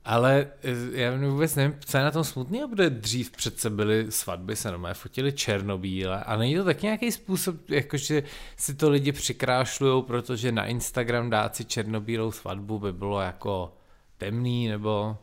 Ale 0.09 0.47
eh, 0.63 1.01
já 1.01 1.29
vůbec 1.29 1.55
nevím, 1.55 1.75
co 1.85 1.97
je 1.97 2.03
na 2.03 2.11
tom 2.11 2.23
smutný, 2.23 2.61
protože 2.69 2.89
dřív 2.89 3.31
přece 3.31 3.69
byly 3.69 4.05
svatby, 4.09 4.55
se 4.55 4.71
normálně 4.71 4.93
fotili 4.93 5.31
černobíle 5.31 6.23
a 6.23 6.37
není 6.37 6.55
to 6.55 6.63
tak 6.63 6.81
nějaký 6.81 7.11
způsob, 7.11 7.69
jakože 7.69 8.23
si 8.57 8.73
to 8.73 8.89
lidi 8.89 9.11
přikrášlují, 9.11 10.03
protože 10.03 10.51
na 10.51 10.65
Instagram 10.65 11.29
dát 11.29 11.55
si 11.55 11.65
černobílou 11.65 12.31
svatbu 12.31 12.79
by 12.79 12.93
bylo 12.93 13.21
jako 13.21 13.73
temný 14.17 14.67
nebo... 14.67 15.17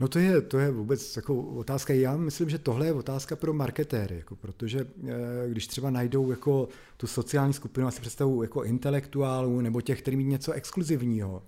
No 0.00 0.08
to 0.08 0.18
je, 0.18 0.40
to 0.40 0.58
je 0.58 0.70
vůbec 0.70 1.16
jako 1.16 1.42
otázka. 1.42 1.94
Já 1.94 2.16
myslím, 2.16 2.50
že 2.50 2.58
tohle 2.58 2.86
je 2.86 2.92
otázka 2.92 3.36
pro 3.36 3.52
marketéry, 3.52 4.16
jako 4.16 4.36
protože 4.36 4.86
eh, 5.08 5.14
když 5.48 5.66
třeba 5.66 5.90
najdou 5.90 6.30
jako 6.30 6.68
tu 6.96 7.06
sociální 7.06 7.52
skupinu, 7.52 7.86
asi 7.86 8.00
představu 8.00 8.42
jako 8.42 8.64
intelektuálů 8.64 9.60
nebo 9.60 9.80
těch, 9.80 10.02
kteří 10.02 10.16
mít 10.16 10.24
něco 10.24 10.52
exkluzivního, 10.52 11.42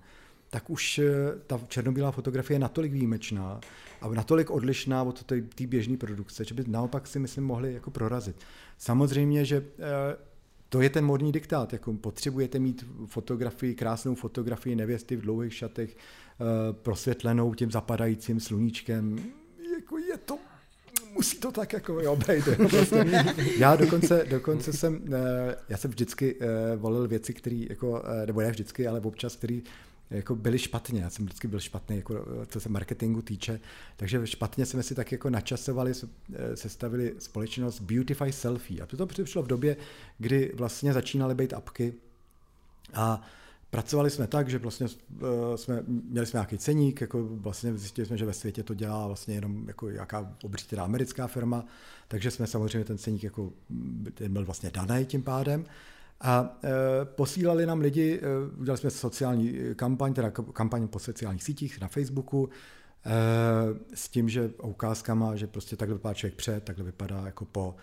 tak 0.53 0.69
už 0.69 0.99
eh, 0.99 1.09
ta 1.47 1.59
černobílá 1.67 2.11
fotografie 2.11 2.55
je 2.55 2.59
natolik 2.59 2.93
výjimečná 2.93 3.59
a 4.01 4.07
natolik 4.07 4.51
odlišná 4.51 5.03
od 5.03 5.23
té 5.23 5.67
běžné 5.67 5.97
produkce, 5.97 6.45
že 6.45 6.53
by 6.53 6.63
naopak 6.67 7.07
si 7.07 7.19
myslím 7.19 7.43
mohli 7.43 7.73
jako 7.73 7.91
prorazit. 7.91 8.35
Samozřejmě, 8.77 9.45
že 9.45 9.57
eh, 9.57 10.17
to 10.69 10.81
je 10.81 10.89
ten 10.89 11.05
modní 11.05 11.31
diktát, 11.31 11.73
jako 11.73 11.93
potřebujete 11.93 12.59
mít 12.59 12.85
fotografii, 13.05 13.75
krásnou 13.75 14.15
fotografii 14.15 14.75
nevěsty 14.75 15.15
v 15.15 15.21
dlouhých 15.21 15.53
šatech, 15.53 15.97
eh, 15.97 16.73
prosvětlenou 16.73 17.53
tím 17.53 17.71
zapadajícím 17.71 18.39
sluníčkem, 18.39 19.15
jako 19.77 19.97
je 19.97 20.17
to 20.17 20.37
musí 21.13 21.37
to 21.37 21.51
tak 21.51 21.73
jako 21.73 21.99
jo, 21.99 22.15
být. 22.15 22.69
Prostě. 22.69 23.05
Já 23.57 23.75
dokonce, 23.75 24.25
dokonce 24.29 24.73
jsem, 24.73 25.01
já 25.69 25.77
jsem 25.77 25.91
vždycky 25.91 26.39
volil 26.75 27.07
věci, 27.07 27.33
které, 27.33 27.65
jako, 27.69 28.03
nebo 28.25 28.41
ne 28.41 28.51
vždycky, 28.51 28.87
ale 28.87 28.99
občas, 28.99 29.35
který 29.35 29.63
jako 30.13 30.35
byli 30.35 30.59
špatně. 30.59 31.01
Já 31.01 31.09
jsem 31.09 31.25
vždycky 31.25 31.47
byl 31.47 31.59
špatný, 31.59 31.95
jako, 31.95 32.25
co 32.47 32.59
se 32.59 32.69
marketingu 32.69 33.21
týče. 33.21 33.59
Takže 33.95 34.27
špatně 34.27 34.65
jsme 34.65 34.83
si 34.83 34.95
tak 34.95 35.11
jako 35.11 35.29
načasovali, 35.29 35.91
eh, 36.33 36.57
sestavili 36.57 37.15
společnost 37.19 37.79
Beautify 37.79 38.31
Selfie. 38.31 38.81
A 38.81 38.85
to 38.85 39.07
přišlo 39.07 39.43
v 39.43 39.47
době, 39.47 39.77
kdy 40.17 40.51
vlastně 40.55 40.93
začínaly 40.93 41.35
být 41.35 41.53
apky 41.53 41.93
a 42.93 43.21
Pracovali 43.73 44.09
jsme 44.09 44.27
tak, 44.27 44.49
že 44.49 44.57
vlastně 44.57 44.87
eh, 44.87 45.57
jsme, 45.57 45.83
měli 45.87 46.25
jsme 46.25 46.37
nějaký 46.37 46.57
ceník, 46.57 47.01
jako 47.01 47.23
vlastně 47.23 47.77
zjistili 47.77 48.05
jsme, 48.07 48.17
že 48.17 48.25
ve 48.25 48.33
světě 48.33 48.63
to 48.63 48.73
dělá 48.73 49.07
vlastně 49.07 49.35
jenom 49.35 49.67
jako 49.67 49.89
jaká 49.89 50.35
obří 50.43 50.77
americká 50.77 51.27
firma, 51.27 51.65
takže 52.07 52.31
jsme 52.31 52.47
samozřejmě 52.47 52.85
ten 52.85 52.97
ceník 52.97 53.23
jako, 53.23 53.53
ten 54.13 54.33
byl 54.33 54.45
vlastně 54.45 54.71
daný 54.73 55.05
tím 55.05 55.23
pádem. 55.23 55.65
A 56.23 56.59
e, 56.63 57.05
posílali 57.05 57.65
nám 57.65 57.79
lidi, 57.79 58.19
e, 58.19 58.57
udělali 58.59 58.77
jsme 58.77 58.91
sociální 58.91 59.59
kampaň, 59.75 60.13
teda 60.13 60.31
kampaň 60.31 60.87
po 60.87 60.99
sociálních 60.99 61.43
sítích 61.43 61.81
na 61.81 61.87
Facebooku, 61.87 62.49
e, 63.05 63.95
s 63.95 64.09
tím, 64.09 64.29
že 64.29 64.51
ukázkama, 64.63 65.35
že 65.35 65.47
prostě 65.47 65.75
takhle 65.75 65.95
vypadá 65.95 66.13
člověk 66.13 66.35
před, 66.35 66.63
takhle 66.63 66.85
vypadá 66.85 67.25
jako 67.25 67.45
po. 67.45 67.75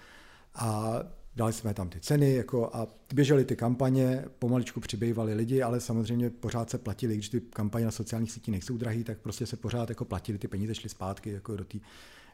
A 0.54 1.00
dali 1.36 1.52
jsme 1.52 1.74
tam 1.74 1.88
ty 1.88 2.00
ceny 2.00 2.34
jako 2.34 2.70
a 2.72 2.88
běžely 3.14 3.44
ty 3.44 3.56
kampaně, 3.56 4.24
pomaličku 4.38 4.80
přibývali 4.80 5.34
lidi, 5.34 5.62
ale 5.62 5.80
samozřejmě 5.80 6.30
pořád 6.30 6.70
se 6.70 6.78
platili, 6.78 7.14
když 7.14 7.28
ty 7.28 7.40
kampaně 7.40 7.84
na 7.84 7.90
sociálních 7.90 8.32
sítích 8.32 8.52
nejsou 8.52 8.76
drahé, 8.76 9.04
tak 9.04 9.18
prostě 9.18 9.46
se 9.46 9.56
pořád 9.56 9.88
jako 9.88 10.04
platili, 10.04 10.38
ty 10.38 10.48
peníze 10.48 10.74
šly 10.74 10.88
zpátky 10.88 11.30
jako 11.30 11.56
do 11.56 11.64
té 11.64 11.78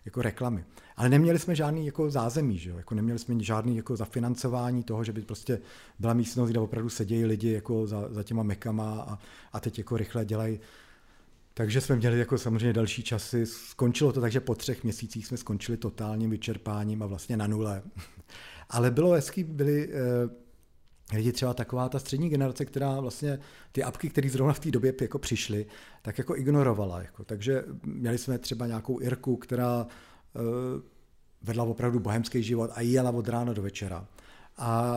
jako 0.07 0.23
reklamy. 0.23 0.65
Ale 0.97 1.09
neměli 1.09 1.39
jsme 1.39 1.55
žádný 1.55 1.87
jako 1.87 2.11
zázemí, 2.11 2.59
že 2.59 2.71
jo? 2.71 2.77
Jako 2.77 2.95
neměli 2.95 3.19
jsme 3.19 3.43
žádný 3.43 3.77
jako 3.77 3.97
zafinancování 3.97 4.83
toho, 4.83 5.05
že 5.05 5.13
by 5.13 5.23
prostě 5.23 5.59
byla 5.99 6.15
místnost, 6.15 6.51
kde 6.51 6.61
opravdu 6.61 6.89
sedějí 6.89 7.25
lidi 7.25 7.53
jako 7.53 7.87
za, 7.87 8.09
za 8.11 8.23
těma 8.23 8.43
mekama 8.43 9.01
a, 9.09 9.19
a 9.53 9.61
teď 9.61 9.79
jako 9.79 9.97
rychle 9.97 10.25
dělají 10.25 10.61
takže 11.59 11.81
jsme 11.81 11.97
měli 11.97 12.19
jako 12.19 12.39
samozřejmě 12.39 12.73
další 12.73 13.03
časy. 13.03 13.47
Skončilo 13.47 14.13
to 14.13 14.21
tak, 14.21 14.33
že 14.33 14.41
po 14.41 14.55
třech 14.55 14.85
měsících 14.85 15.27
jsme 15.27 15.37
skončili 15.37 15.79
totálním 15.79 16.31
vyčerpáním 16.31 17.03
a 17.03 17.07
vlastně 17.07 17.37
na 17.37 17.47
nule. 17.47 17.83
Ale 18.71 18.91
bylo 18.91 19.11
hezký, 19.11 19.45
byli 19.45 19.89
eh, 19.89 19.97
lidi 21.13 21.33
třeba 21.33 21.55
taková 21.55 21.89
ta 21.89 21.99
střední 21.99 22.29
generace, 22.29 22.65
která 22.65 23.01
vlastně 23.01 23.39
ty 23.73 23.83
apky, 23.83 24.11
které 24.11 24.29
zrovna 24.29 24.53
v 24.53 24.61
té 24.61 24.71
době 24.71 24.95
jako 25.01 25.19
přišly, 25.19 25.67
tak 26.03 26.19
jako 26.19 26.37
ignorovala. 26.37 27.03
Jako. 27.03 27.25
Takže 27.25 27.65
měli 27.85 28.19
jsme 28.19 28.39
třeba 28.39 28.67
nějakou 28.67 29.01
Irku, 29.01 29.37
která 29.37 29.87
eh, 29.87 30.41
vedla 31.43 31.65
opravdu 31.65 32.01
bohemský 32.01 32.43
život 32.43 32.71
a 32.75 32.81
jela 32.81 33.11
od 33.11 33.29
rána 33.29 33.53
do 33.53 33.63
večera. 33.63 34.07
A 34.57 34.95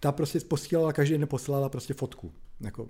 ta 0.00 0.12
prostě 0.12 0.40
posílala, 0.40 0.92
každý 0.92 1.18
den 1.18 1.28
poslala 1.28 1.68
prostě 1.68 1.94
fotku. 1.94 2.32
Jako, 2.60 2.88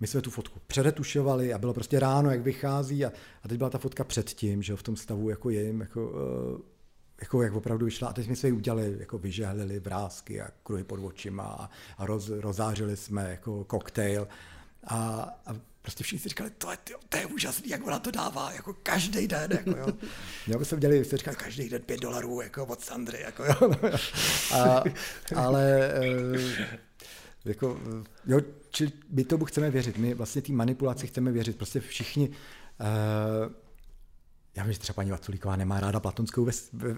my 0.00 0.06
jsme 0.06 0.20
tu 0.20 0.30
fotku 0.30 0.60
předetušovali 0.66 1.54
a 1.54 1.58
bylo 1.58 1.74
prostě 1.74 2.00
ráno, 2.00 2.30
jak 2.30 2.40
vychází 2.40 3.04
a, 3.04 3.12
a 3.42 3.48
teď 3.48 3.58
byla 3.58 3.70
ta 3.70 3.78
fotka 3.78 4.04
předtím, 4.04 4.62
že 4.62 4.76
v 4.76 4.82
tom 4.82 4.96
stavu 4.96 5.30
jako 5.30 5.50
jim, 5.50 5.80
jako, 5.80 6.06
uh, 6.06 6.60
jako 7.24 7.42
jak 7.42 7.54
opravdu 7.54 7.84
vyšla. 7.86 8.08
A 8.08 8.12
teď 8.12 8.24
jsme 8.24 8.36
si 8.36 8.46
ji 8.46 8.52
udělali, 8.52 8.96
jako 8.98 9.18
vyžehlili 9.18 9.80
vrázky 9.80 10.40
a 10.40 10.48
kruhy 10.62 10.84
pod 10.84 11.00
očima 11.04 11.42
a, 11.42 11.70
a 11.98 12.06
roz, 12.06 12.28
rozářili 12.28 12.96
jsme 12.96 13.30
jako 13.30 13.64
koktejl. 13.64 14.28
A, 14.86 14.96
a 15.46 15.56
prostě 15.82 16.04
všichni 16.04 16.22
si 16.22 16.28
říkali, 16.28 16.50
to 16.58 16.70
je, 16.70 16.78
to 17.08 17.16
je 17.16 17.26
úžasný, 17.26 17.68
jak 17.68 17.86
ona 17.86 17.98
to 17.98 18.10
dává, 18.10 18.52
jako 18.52 18.74
každý 18.82 19.28
den, 19.28 19.50
jako 19.52 19.70
jo. 19.70 19.86
Já 20.46 20.58
bychom 20.58 20.80
dělali, 20.80 21.04
jste 21.04 21.16
říkali, 21.16 21.36
každý 21.36 21.68
den 21.68 21.82
pět 21.82 22.00
dolarů, 22.00 22.40
jako 22.40 22.66
od 22.66 22.80
Sandry, 22.80 23.20
jako 23.20 23.44
jo. 23.44 23.74
A, 24.54 24.82
ale 25.36 25.90
eh, 25.94 26.66
jako, 27.44 27.80
jo, 28.26 28.40
čili 28.70 28.92
my 29.10 29.24
tomu 29.24 29.44
chceme 29.44 29.70
věřit, 29.70 29.98
my 29.98 30.14
vlastně 30.14 30.42
té 30.42 30.52
manipulaci 30.52 31.06
chceme 31.06 31.32
věřit, 31.32 31.56
prostě 31.56 31.80
všichni, 31.80 32.28
uh, 32.28 33.52
já 34.56 34.64
vím, 34.64 34.72
že 34.72 34.78
třeba 34.78 34.94
paní 34.94 35.10
Vaculíková 35.10 35.56
nemá 35.56 35.80
ráda 35.80 36.00
platonskou 36.00 36.48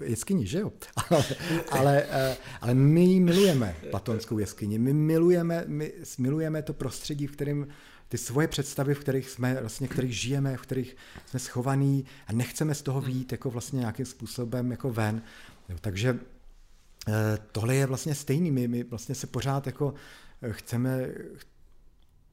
jeskyni, 0.03 0.47
že 0.47 0.59
jo? 0.59 0.71
Ale, 1.09 1.25
ale, 1.71 2.05
eh, 2.09 2.37
ale 2.61 2.73
my 2.73 3.03
ji 3.03 3.19
milujeme, 3.19 3.75
platonskou 3.91 4.39
jeskyni. 4.39 4.79
My 4.79 4.93
milujeme, 4.93 5.63
my 5.67 5.93
milujeme 6.17 6.61
to 6.61 6.73
prostředí, 6.73 7.27
v 7.27 7.31
kterém 7.31 7.67
ty 8.09 8.17
svoje 8.17 8.47
představy, 8.47 8.93
v 8.93 8.99
kterých 8.99 9.29
jsme, 9.29 9.57
vlastně, 9.61 9.87
v 9.87 9.91
kterých 9.91 10.19
žijeme, 10.19 10.57
v 10.57 10.61
kterých 10.61 10.95
jsme 11.25 11.39
schovaní 11.39 12.05
a 12.27 12.33
nechceme 12.33 12.75
z 12.75 12.81
toho 12.81 13.01
výjít 13.01 13.31
jako 13.31 13.49
vlastně 13.49 13.79
nějakým 13.79 14.05
způsobem 14.05 14.71
jako 14.71 14.91
ven. 14.91 15.21
Jo, 15.69 15.77
takže 15.81 16.19
tohle 17.51 17.75
je 17.75 17.85
vlastně 17.85 18.15
stejný. 18.15 18.51
My, 18.51 18.67
my 18.67 18.83
vlastně 18.83 19.15
se 19.15 19.27
pořád 19.27 19.65
jako 19.65 19.93
chceme, 20.51 21.07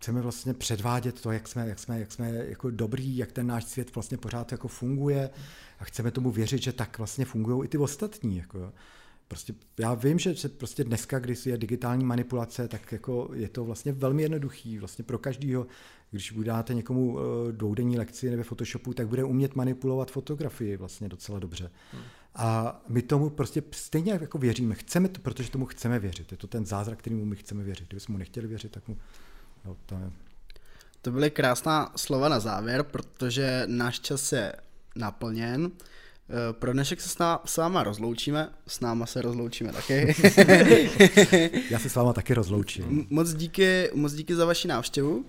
chceme 0.04 0.20
vlastně 0.20 0.54
předvádět 0.54 1.20
to, 1.20 1.32
jak 1.32 1.48
jsme, 1.48 1.68
jak 1.68 1.78
jsme, 1.78 2.00
jak 2.00 2.12
jsme 2.12 2.30
jako 2.30 2.70
dobrý, 2.70 3.16
jak 3.16 3.32
ten 3.32 3.46
náš 3.46 3.64
svět 3.64 3.94
vlastně 3.94 4.18
pořád 4.18 4.52
jako 4.52 4.68
funguje 4.68 5.30
a 5.78 5.84
chceme 5.84 6.10
tomu 6.10 6.30
věřit, 6.30 6.62
že 6.62 6.72
tak 6.72 6.98
vlastně 6.98 7.24
fungují 7.24 7.64
i 7.64 7.68
ty 7.68 7.78
ostatní. 7.78 8.36
Jako. 8.36 8.72
Prostě 9.28 9.54
já 9.78 9.94
vím, 9.94 10.18
že, 10.18 10.34
prostě 10.48 10.84
dneska, 10.84 11.18
když 11.18 11.46
je 11.46 11.58
digitální 11.58 12.04
manipulace, 12.04 12.68
tak 12.68 12.92
jako 12.92 13.30
je 13.34 13.48
to 13.48 13.64
vlastně 13.64 13.92
velmi 13.92 14.22
jednoduchý 14.22 14.78
vlastně 14.78 15.04
pro 15.04 15.18
každýho. 15.18 15.66
Když 16.10 16.34
dáte 16.42 16.74
někomu 16.74 17.18
eh, 17.18 17.52
dvoudenní 17.52 17.98
lekci 17.98 18.30
nebo 18.30 18.42
Photoshopu, 18.42 18.94
tak 18.94 19.08
bude 19.08 19.24
umět 19.24 19.56
manipulovat 19.56 20.10
fotografii 20.10 20.76
vlastně 20.76 21.08
docela 21.08 21.38
dobře. 21.38 21.70
Hmm. 21.92 22.02
A 22.34 22.80
my 22.88 23.02
tomu 23.02 23.30
prostě 23.30 23.62
stejně 23.70 24.12
jako 24.12 24.38
věříme. 24.38 24.74
Chceme 24.74 25.08
to, 25.08 25.20
protože 25.20 25.50
tomu 25.50 25.66
chceme 25.66 25.98
věřit. 25.98 26.32
Je 26.32 26.38
to 26.38 26.46
ten 26.46 26.66
zázrak, 26.66 26.98
kterýmu 26.98 27.24
my 27.24 27.36
chceme 27.36 27.64
věřit. 27.64 27.88
Kdybychom 27.88 28.12
mu 28.12 28.18
nechtěli 28.18 28.46
věřit, 28.46 28.72
tak 28.72 28.88
mu... 28.88 28.96
No, 29.64 29.76
to, 29.86 29.94
je... 29.94 30.10
to 31.02 31.10
byly 31.10 31.30
krásná 31.30 31.92
slova 31.96 32.28
na 32.28 32.40
závěr, 32.40 32.82
protože 32.82 33.62
náš 33.66 34.00
čas 34.00 34.32
je 34.32 34.52
naplněn. 34.96 35.70
Eh, 36.28 36.52
pro 36.52 36.72
dnešek 36.72 37.00
se 37.00 37.08
s, 37.08 37.18
ná, 37.18 37.40
s 37.44 37.56
váma 37.56 37.82
rozloučíme, 37.82 38.50
s 38.66 38.80
náma 38.80 39.06
se 39.06 39.22
rozloučíme 39.22 39.72
taky. 39.72 40.14
Já 41.70 41.78
se 41.78 41.90
s 41.90 41.94
váma 41.94 42.12
taky 42.12 42.34
rozloučím. 42.34 43.06
Moc 43.10 43.34
díky, 43.34 43.90
moc 43.94 44.12
díky 44.12 44.34
za 44.34 44.44
vaši 44.44 44.68
návštěvu 44.68 45.24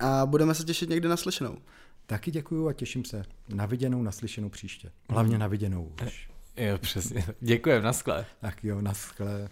a 0.00 0.26
budeme 0.26 0.54
se 0.54 0.64
těšit 0.64 0.90
někdy 0.90 1.08
na 1.08 1.16
slyšenou. 1.16 1.58
Taky 2.06 2.30
děkuju 2.30 2.68
a 2.68 2.72
těším 2.72 3.04
se 3.04 3.22
na 3.48 3.66
viděnou, 3.66 4.02
naslyšenou 4.02 4.48
příště. 4.48 4.90
Hlavně 5.08 5.38
na 5.38 5.46
viděnou 5.46 5.92
už. 6.04 6.28
Jo, 6.56 6.78
přesně. 6.78 7.26
Děkujem, 7.40 7.82
naschle. 7.82 8.26
Tak 8.40 8.64
jo, 8.64 8.80
naschle. 8.80 9.48